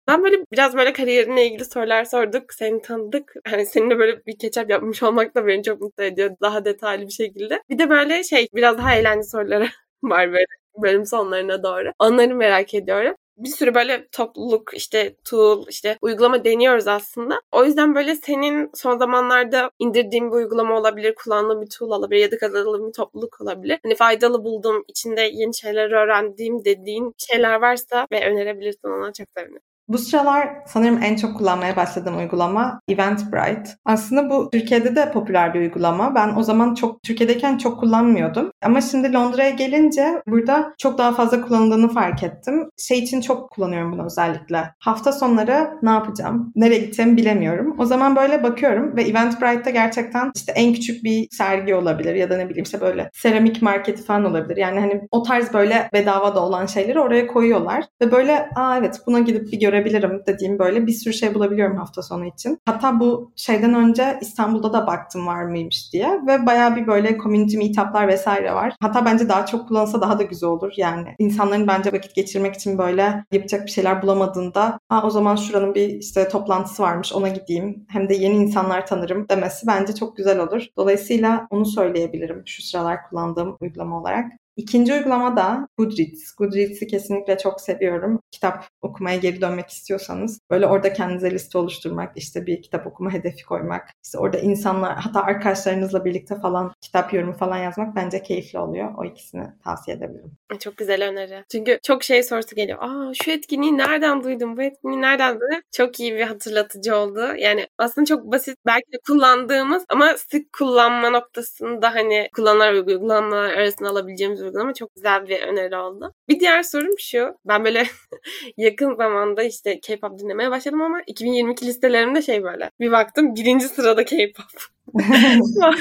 Ben 0.10 0.24
böyle 0.24 0.38
biraz 0.52 0.76
böyle 0.76 0.94
kariyerinle 0.94 1.46
ilgili 1.46 1.66
sorular 1.66 2.06
sorduk. 2.06 2.54
Seni 2.54 2.82
tanıdık. 2.82 3.34
Hani 3.48 3.66
seninle 3.66 4.00
böyle 4.00 4.26
bir 4.26 4.38
ketchup 4.38 4.70
yapmış 4.70 5.04
olmak 5.04 5.36
da 5.36 5.48
beni 5.48 5.64
çok 5.64 5.82
mutlu 5.82 6.04
ediyor. 6.04 6.32
Daha 6.42 6.66
detaylı 6.66 7.06
bir 7.08 7.12
şekilde. 7.12 7.64
Bir 7.70 7.80
de 7.80 7.90
böyle 7.90 8.24
şey 8.24 8.48
biraz 8.56 8.78
daha 8.78 8.96
eğlenceli 8.96 9.30
soruları 9.30 9.68
var 10.04 10.32
böyle 10.32 10.46
bölüm 10.84 11.06
sonlarına 11.06 11.64
doğru. 11.64 11.92
Onları 12.00 12.36
merak 12.36 12.74
ediyorum 12.74 13.16
bir 13.40 13.50
sürü 13.50 13.76
böyle 13.76 14.08
topluluk 14.12 14.72
işte 14.74 15.16
tool 15.26 15.66
işte 15.70 15.98
uygulama 16.02 16.46
deniyoruz 16.46 16.88
aslında. 16.88 17.42
O 17.52 17.66
yüzden 17.66 17.96
böyle 17.96 18.16
senin 18.16 18.72
son 18.74 18.98
zamanlarda 18.98 19.72
indirdiğin 19.80 20.32
bir 20.32 20.36
uygulama 20.36 20.78
olabilir, 20.78 21.16
kullandığın 21.16 21.62
bir 21.62 21.70
tool 21.70 21.92
olabilir 21.92 22.22
ya 22.22 22.32
da 22.32 22.38
katıldığın 22.38 22.88
bir 22.88 22.94
topluluk 22.94 23.42
olabilir. 23.42 23.80
Hani 23.84 23.96
faydalı 23.96 24.44
bulduğum, 24.44 24.84
içinde 24.88 25.22
yeni 25.22 25.56
şeyler 25.56 25.92
öğrendiğim 25.92 26.66
dediğin 26.66 27.14
şeyler 27.18 27.56
varsa 27.62 28.08
ve 28.12 28.30
önerebilirsin 28.30 28.88
ona 28.88 29.14
çok 29.14 29.28
sevinirim. 29.38 29.69
Bu 29.90 29.98
sıralar 29.98 30.50
sanırım 30.66 31.04
en 31.04 31.16
çok 31.16 31.38
kullanmaya 31.38 31.76
başladığım 31.76 32.18
uygulama 32.18 32.82
Eventbrite. 32.88 33.70
Aslında 33.86 34.30
bu 34.30 34.50
Türkiye'de 34.52 34.96
de 34.96 35.12
popüler 35.12 35.54
bir 35.54 35.60
uygulama. 35.60 36.16
Ben 36.16 36.36
o 36.36 36.44
zaman 36.44 36.74
çok 36.74 37.04
Türkiye'deyken 37.04 37.58
çok 37.58 37.80
kullanmıyordum. 37.80 38.52
Ama 38.64 38.82
şimdi 38.82 39.14
Londra'ya 39.14 39.50
gelince 39.50 40.22
burada 40.28 40.74
çok 40.78 40.98
daha 40.98 41.12
fazla 41.12 41.42
kullanıldığını 41.42 41.90
fark 41.90 42.24
ettim. 42.24 42.70
Şey 42.78 43.00
için 43.00 43.22
çok 43.22 43.52
kullanıyorum 43.52 43.92
bunu 43.92 44.06
özellikle. 44.06 44.64
Hafta 44.80 45.12
sonları 45.12 45.70
ne 45.82 45.90
yapacağım? 45.90 46.52
Nereye 46.56 46.80
gideceğimi 46.80 47.18
bilemiyorum. 47.18 47.76
O 47.80 47.86
zaman 47.86 48.16
böyle 48.16 48.44
bakıyorum 48.44 48.96
ve 48.96 49.04
Eventbrite'da 49.04 49.70
gerçekten 49.70 50.32
işte 50.36 50.52
en 50.56 50.74
küçük 50.74 51.04
bir 51.04 51.28
sergi 51.32 51.76
olabilir 51.76 52.16
ya 52.16 52.30
da 52.30 52.38
ne 52.38 52.50
bileyim 52.50 52.64
işte 52.64 52.82
böyle 52.82 53.10
seramik 53.14 53.62
marketi 53.62 54.04
falan 54.04 54.26
olabilir. 54.26 54.58
Yani 54.58 54.80
hani 54.80 55.02
o 55.12 55.24
tarz 55.24 55.54
böyle 55.54 55.90
bedava 55.94 56.36
da 56.36 56.44
olan 56.46 56.66
şeyleri 56.66 57.00
oraya 57.00 57.28
koyuyorlar. 57.28 57.84
Ve 58.02 58.12
böyle 58.12 58.50
aa 58.56 58.78
evet 58.78 59.00
buna 59.08 59.20
gidip 59.20 59.52
bir 59.52 59.60
göre 59.60 59.79
görebilirim 59.80 60.24
dediğim 60.28 60.60
böyle 60.60 60.88
bir 60.88 60.92
sürü 60.92 61.14
şey 61.14 61.34
bulabiliyorum 61.34 61.78
hafta 61.78 62.02
sonu 62.02 62.26
için. 62.26 62.60
Hatta 62.66 63.00
bu 63.00 63.32
şeyden 63.36 63.74
önce 63.74 64.18
İstanbul'da 64.22 64.74
da 64.74 64.88
baktım 64.88 65.28
var 65.28 65.44
mıymış 65.44 65.94
diye 65.94 66.22
ve 66.28 66.46
baya 66.46 66.76
bir 66.76 66.88
böyle 66.88 67.18
community 67.18 67.58
meetup'lar 67.58 68.08
vesaire 68.08 68.54
var. 68.54 68.74
Hatta 68.82 69.06
bence 69.06 69.30
daha 69.30 69.46
çok 69.46 69.68
kullanılsa 69.68 70.02
daha 70.02 70.20
da 70.20 70.24
güzel 70.24 70.50
olur. 70.50 70.74
Yani 70.78 71.16
insanların 71.20 71.68
bence 71.68 71.92
vakit 71.94 72.16
geçirmek 72.16 72.56
için 72.56 72.78
böyle 72.78 73.24
yapacak 73.32 73.66
bir 73.66 73.72
şeyler 73.72 74.02
bulamadığında 74.02 74.80
ha 74.90 75.02
o 75.06 75.10
zaman 75.10 75.36
şuranın 75.36 75.76
bir 75.76 75.90
işte 75.90 76.30
toplantısı 76.30 76.84
varmış 76.84 77.14
ona 77.14 77.28
gideyim. 77.28 77.86
Hem 77.90 78.10
de 78.10 78.16
yeni 78.16 78.36
insanlar 78.36 78.88
tanırım 78.88 79.30
demesi 79.30 79.68
bence 79.68 79.96
çok 79.96 80.18
güzel 80.18 80.40
olur. 80.40 80.66
Dolayısıyla 80.78 81.48
onu 81.50 81.66
söyleyebilirim 81.66 82.44
şu 82.46 82.62
sıralar 82.64 83.10
kullandığım 83.10 83.58
uygulama 83.62 84.00
olarak. 84.00 84.39
İkinci 84.60 84.94
uygulama 84.94 85.38
da 85.38 85.68
Goodreads. 85.78 86.36
Goodreads'i 86.38 86.88
kesinlikle 86.88 87.38
çok 87.38 87.62
seviyorum. 87.62 88.20
Kitap 88.32 88.66
okumaya 88.82 89.18
geri 89.18 89.42
dönmek 89.42 89.70
istiyorsanız 89.70 90.40
böyle 90.50 90.68
orada 90.68 90.94
kendinize 90.94 91.32
liste 91.32 91.58
oluşturmak, 91.58 92.18
işte 92.18 92.46
bir 92.46 92.62
kitap 92.62 92.88
okuma 92.88 93.14
hedefi 93.14 93.46
koymak, 93.46 93.90
işte 94.04 94.18
orada 94.18 94.40
insanlar 94.40 94.96
hatta 94.96 95.22
arkadaşlarınızla 95.22 96.06
birlikte 96.06 96.36
falan 96.36 96.74
kitap 96.82 97.14
yorumu 97.14 97.34
falan 97.34 97.58
yazmak 97.58 97.96
bence 97.96 98.24
keyifli 98.24 98.60
oluyor. 98.60 98.94
O 98.98 99.06
ikisini 99.06 99.44
tavsiye 99.64 99.98
edebilirim. 99.98 100.32
Çok 100.60 100.78
güzel 100.78 101.10
öneri. 101.10 101.44
Çünkü 101.52 101.80
çok 101.84 102.04
şey 102.04 102.24
sorusu 102.24 102.56
geliyor. 102.56 102.80
Aa 102.82 103.14
şu 103.24 103.32
etkinliği 103.32 103.78
nereden 103.78 104.24
duydum? 104.24 104.58
Bu 104.58 104.62
etkinliği 104.62 105.02
nereden 105.02 105.40
duydum? 105.40 105.62
Çok 105.72 106.00
iyi 106.00 106.16
bir 106.16 106.22
hatırlatıcı 106.22 106.96
oldu. 106.96 107.28
Yani 107.38 107.68
aslında 107.78 108.06
çok 108.06 108.24
basit 108.26 108.58
belki 108.66 108.92
de 108.92 108.98
kullandığımız 109.08 109.86
ama 109.90 110.14
sık 110.18 110.54
kullanma 110.54 111.10
noktasında 111.10 111.96
hani 111.96 112.30
kullanılan 112.36 112.74
uygulamalar 112.74 113.50
arasında 113.50 113.90
alabileceğimiz 113.90 114.42
uygulama 114.50 114.74
çok 114.74 114.96
güzel 114.96 115.28
bir 115.28 115.42
öneri 115.42 115.76
oldu. 115.76 116.14
Bir 116.30 116.40
diğer 116.40 116.64
sorum 116.64 117.00
şu. 117.00 117.36
Ben 117.46 117.66
böyle 117.66 117.84
yakın 118.58 118.96
zamanda 118.96 119.44
işte 119.44 119.80
K-pop 119.80 120.20
dinlemeye 120.20 120.52
başladım 120.52 120.82
ama 120.82 121.02
2022 121.08 121.68
listelerimde 121.68 122.22
şey 122.22 122.44
böyle. 122.44 122.72
Bir 122.80 122.92
baktım 122.92 123.36
birinci 123.36 123.68
sırada 123.68 124.06
K-pop. 124.06 124.46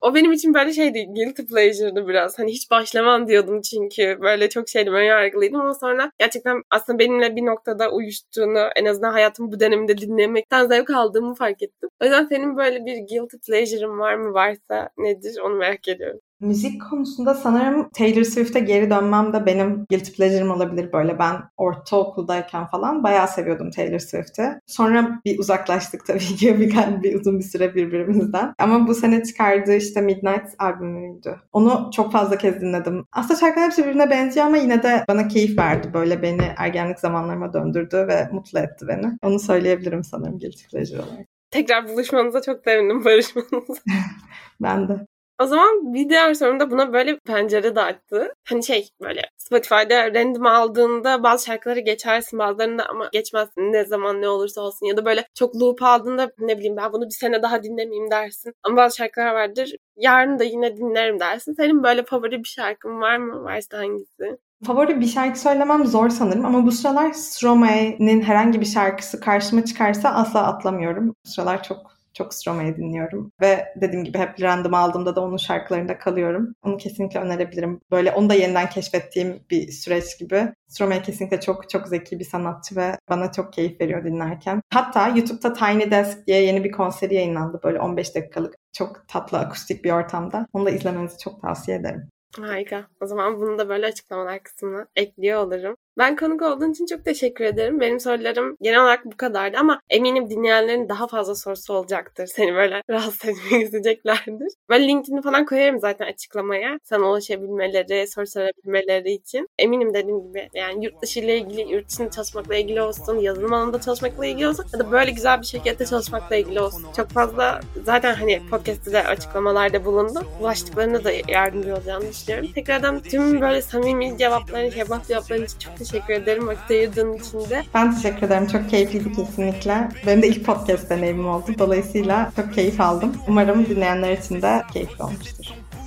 o 0.00 0.14
benim 0.14 0.32
için 0.32 0.54
böyle 0.54 0.72
şeydi 0.72 1.06
guilty 1.06 1.42
pleasure'dı 1.42 2.08
biraz. 2.08 2.38
Hani 2.38 2.52
hiç 2.52 2.70
başlamam 2.70 3.28
diyordum 3.28 3.60
çünkü 3.60 4.18
böyle 4.20 4.48
çok 4.48 4.68
şeydim 4.68 4.94
ön 4.94 5.02
yargılıydım 5.02 5.60
ama 5.60 5.74
sonra 5.74 6.12
gerçekten 6.18 6.62
aslında 6.70 6.98
benimle 6.98 7.36
bir 7.36 7.46
noktada 7.46 7.90
uyuştuğunu 7.90 8.68
en 8.76 8.84
azından 8.84 9.12
hayatımın 9.12 9.52
bu 9.52 9.60
döneminde 9.60 9.98
dinlemekten 9.98 10.66
zevk 10.66 10.90
aldığımı 10.90 11.34
fark 11.34 11.62
ettim. 11.62 11.90
O 12.02 12.04
yüzden 12.04 12.26
senin 12.26 12.56
böyle 12.56 12.86
bir 12.86 12.96
guilty 12.96 13.36
pleasure'ın 13.46 13.98
var 13.98 14.14
mı 14.14 14.32
varsa 14.34 14.88
nedir 14.98 15.40
onu 15.40 15.54
merak 15.54 15.88
ediyorum. 15.88 16.20
Müzik 16.40 16.82
konusunda 16.90 17.34
sanırım 17.34 17.88
Taylor 17.90 18.22
Swift'e 18.22 18.60
geri 18.60 18.90
dönmem 18.90 19.32
de 19.32 19.46
benim 19.46 19.86
guilty 19.90 20.12
pleasure'ım 20.12 20.50
olabilir 20.50 20.92
böyle. 20.92 21.18
Ben 21.18 21.36
ortaokuldayken 21.56 22.66
falan 22.66 23.02
bayağı 23.02 23.28
seviyordum 23.28 23.70
Taylor 23.70 23.98
Swift'i. 23.98 24.60
Sonra 24.66 25.20
bir 25.24 25.38
uzaklaştık 25.38 26.06
tabii 26.06 26.18
ki 26.18 26.60
bir, 26.60 27.02
bir 27.02 27.20
uzun 27.20 27.38
bir 27.38 27.44
süre 27.44 27.74
birbirimizden. 27.74 28.54
Ama 28.58 28.86
bu 28.86 28.94
sene 28.94 29.22
çıkardığı 29.22 29.74
işte 29.74 30.00
Midnight 30.00 30.48
albümüydü. 30.58 31.36
Onu 31.52 31.90
çok 31.94 32.12
fazla 32.12 32.38
kez 32.38 32.60
dinledim. 32.60 33.04
Aslında 33.12 33.40
şarkılar 33.40 33.66
hepsi 33.66 33.82
birbirine 33.84 34.10
benziyor 34.10 34.46
ama 34.46 34.56
yine 34.56 34.82
de 34.82 35.04
bana 35.08 35.28
keyif 35.28 35.58
verdi. 35.58 35.94
Böyle 35.94 36.22
beni 36.22 36.52
ergenlik 36.56 36.98
zamanlarıma 36.98 37.52
döndürdü 37.52 38.06
ve 38.08 38.28
mutlu 38.32 38.58
etti 38.58 38.88
beni. 38.88 39.18
Onu 39.22 39.38
söyleyebilirim 39.38 40.04
sanırım 40.04 40.38
guilty 40.38 40.62
pleasure 40.70 41.02
olarak. 41.02 41.26
Tekrar 41.50 41.88
buluşmanıza 41.88 42.42
çok 42.42 42.64
sevindim 42.64 43.04
barışmanıza. 43.04 43.74
ben 44.60 44.88
de. 44.88 45.06
O 45.40 45.46
zaman 45.46 45.94
bir 45.94 46.08
diğer 46.08 46.34
sorum 46.34 46.60
da 46.60 46.70
buna 46.70 46.92
böyle 46.92 47.18
pencere 47.18 47.76
de 47.76 47.80
attı. 47.80 48.32
Hani 48.48 48.64
şey 48.64 48.88
böyle 49.00 49.22
Spotify'da 49.36 50.14
random 50.14 50.46
aldığında 50.46 51.22
bazı 51.22 51.46
şarkıları 51.46 51.80
geçersin 51.80 52.38
bazılarında 52.38 52.86
ama 52.86 53.08
geçmezsin 53.12 53.72
ne 53.72 53.84
zaman 53.84 54.22
ne 54.22 54.28
olursa 54.28 54.60
olsun. 54.60 54.86
Ya 54.86 54.96
da 54.96 55.04
böyle 55.04 55.24
çok 55.34 55.56
loop 55.56 55.82
aldığında 55.82 56.30
ne 56.38 56.58
bileyim 56.58 56.76
ben 56.76 56.92
bunu 56.92 57.04
bir 57.04 57.14
sene 57.20 57.42
daha 57.42 57.62
dinlemeyeyim 57.62 58.10
dersin. 58.10 58.54
Ama 58.62 58.76
bazı 58.76 58.96
şarkılar 58.96 59.34
vardır 59.34 59.72
yarın 59.96 60.38
da 60.38 60.44
yine 60.44 60.76
dinlerim 60.76 61.20
dersin. 61.20 61.54
Senin 61.54 61.82
böyle 61.82 62.04
favori 62.04 62.38
bir 62.38 62.48
şarkın 62.48 63.00
var 63.00 63.16
mı? 63.16 63.44
Varsa 63.44 63.78
hangisi? 63.78 64.38
Favori 64.66 65.00
bir 65.00 65.06
şarkı 65.06 65.40
söylemem 65.40 65.86
zor 65.86 66.08
sanırım 66.08 66.46
ama 66.46 66.66
bu 66.66 66.72
sıralar 66.72 67.12
Stromae'nin 67.12 68.22
herhangi 68.22 68.60
bir 68.60 68.66
şarkısı 68.66 69.20
karşıma 69.20 69.64
çıkarsa 69.64 70.08
asla 70.08 70.46
atlamıyorum. 70.46 71.08
Bu 71.08 71.14
sıralar 71.24 71.62
çok 71.62 71.97
çok 72.18 72.34
Stromae 72.34 72.76
dinliyorum. 72.76 73.32
Ve 73.40 73.64
dediğim 73.76 74.04
gibi 74.04 74.18
hep 74.18 74.42
random 74.42 74.74
aldığımda 74.74 75.16
da 75.16 75.20
onun 75.20 75.36
şarkılarında 75.36 75.98
kalıyorum. 75.98 76.54
Onu 76.62 76.76
kesinlikle 76.76 77.20
önerebilirim. 77.20 77.80
Böyle 77.90 78.12
onu 78.12 78.30
da 78.30 78.34
yeniden 78.34 78.68
keşfettiğim 78.68 79.40
bir 79.50 79.72
süreç 79.72 80.18
gibi. 80.18 80.52
Stromae 80.68 81.02
kesinlikle 81.02 81.40
çok 81.40 81.70
çok 81.70 81.88
zeki 81.88 82.18
bir 82.18 82.24
sanatçı 82.24 82.76
ve 82.76 82.98
bana 83.08 83.32
çok 83.32 83.52
keyif 83.52 83.80
veriyor 83.80 84.04
dinlerken. 84.04 84.60
Hatta 84.72 85.08
YouTube'da 85.08 85.52
Tiny 85.52 85.90
Desk 85.90 86.26
diye 86.26 86.42
yeni 86.42 86.64
bir 86.64 86.72
konseri 86.72 87.14
yayınlandı. 87.14 87.60
Böyle 87.64 87.80
15 87.80 88.14
dakikalık 88.14 88.54
çok 88.72 89.08
tatlı 89.08 89.38
akustik 89.38 89.84
bir 89.84 89.92
ortamda. 89.92 90.46
Onu 90.52 90.66
da 90.66 90.70
izlemenizi 90.70 91.18
çok 91.18 91.42
tavsiye 91.42 91.76
ederim. 91.76 92.08
Harika. 92.36 92.86
O 93.00 93.06
zaman 93.06 93.40
bunu 93.40 93.58
da 93.58 93.68
böyle 93.68 93.86
açıklamalar 93.86 94.42
kısmına 94.42 94.86
ekliyor 94.96 95.40
olurum. 95.40 95.76
Ben 95.98 96.16
konuk 96.16 96.42
olduğun 96.42 96.72
için 96.72 96.86
çok 96.86 97.04
teşekkür 97.04 97.44
ederim. 97.44 97.80
Benim 97.80 98.00
sorularım 98.00 98.56
genel 98.62 98.82
olarak 98.82 99.04
bu 99.04 99.16
kadardı 99.16 99.56
ama 99.58 99.80
eminim 99.90 100.30
dinleyenlerin 100.30 100.88
daha 100.88 101.06
fazla 101.06 101.34
sorusu 101.34 101.74
olacaktır. 101.74 102.26
Seni 102.26 102.54
böyle 102.54 102.82
rahatsız 102.90 103.28
etmek 103.30 103.62
isteyeceklerdir. 103.62 104.48
Ben 104.70 104.88
linkini 104.88 105.22
falan 105.22 105.46
koyarım 105.46 105.80
zaten 105.80 106.06
açıklamaya. 106.06 106.78
Sana 106.82 107.10
ulaşabilmeleri, 107.10 108.08
soru 108.08 108.26
sorabilmeleri 108.26 109.12
için. 109.12 109.48
Eminim 109.58 109.94
dediğim 109.94 110.28
gibi 110.28 110.48
yani 110.54 110.84
yurt 110.84 111.02
dışı 111.02 111.20
ile 111.20 111.38
ilgili, 111.38 111.72
yurt 111.72 111.88
dışında 111.88 112.10
çalışmakla 112.10 112.56
ilgili 112.56 112.82
olsun, 112.82 113.18
yazılım 113.18 113.52
alanında 113.52 113.80
çalışmakla 113.80 114.26
ilgili 114.26 114.48
olsun 114.48 114.64
ya 114.72 114.78
da 114.78 114.92
böyle 114.92 115.10
güzel 115.10 115.40
bir 115.40 115.46
şirkette 115.46 115.86
çalışmakla 115.86 116.36
ilgili 116.36 116.60
olsun. 116.60 116.86
Çok 116.96 117.08
fazla 117.08 117.60
zaten 117.84 118.14
hani 118.14 118.42
podcast'te 118.50 118.92
de 118.92 119.04
açıklamalarda 119.04 119.84
bulundum. 119.84 120.26
Ulaştıklarına 120.40 121.04
da 121.04 121.12
yardımcı 121.28 121.74
olacağını 121.74 122.08
düşünüyorum. 122.08 122.48
Tekrardan 122.54 123.00
tüm 123.00 123.40
böyle 123.40 123.62
samimi 123.62 124.18
cevapların, 124.18 124.70
şeffaf 124.70 125.08
cevapların 125.08 125.44
için 125.44 125.58
çok 125.58 125.76
teşekkür 125.76 125.87
ederim 125.94 126.46
vakit 126.46 126.70
ayırdığın 126.70 127.12
için 127.12 127.50
de. 127.50 127.64
Ben 127.74 127.94
teşekkür 127.94 128.26
ederim. 128.26 128.46
Çok 128.46 128.70
keyifliydi 128.70 129.12
kesinlikle. 129.12 129.88
Benim 130.06 130.22
de 130.22 130.28
ilk 130.28 130.44
podcast 130.44 130.90
deneyimim 130.90 131.28
oldu. 131.28 131.54
Dolayısıyla 131.58 132.32
çok 132.36 132.54
keyif 132.54 132.80
aldım. 132.80 133.16
Umarım 133.28 133.66
dinleyenler 133.66 134.12
için 134.12 134.42
de 134.42 134.62
keyifli 134.72 135.04
olmuştur. 135.04 135.46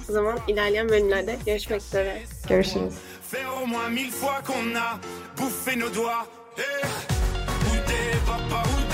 O 0.09 0.13
zaman 0.13 0.39
ilerleyen 0.47 0.89
bölümlerde 0.89 1.35
görüşmek 1.45 1.81
üzere. 1.81 2.17
Görüşürüz. 2.49 2.93
Faire 3.31 3.47
au 3.61 3.65
moins 3.67 3.89
mille 3.89 4.11
fois 4.11 4.41
qu'on 4.47 4.75
a 4.75 4.99
bouffé 5.37 5.79
nos 5.79 5.95
doigts. 5.95 6.25
Eh, 6.57 6.85
où 7.67 7.75
t'es, 7.87 8.17
papa, 8.27 8.63
où 8.63 8.81
t'es 8.89 8.90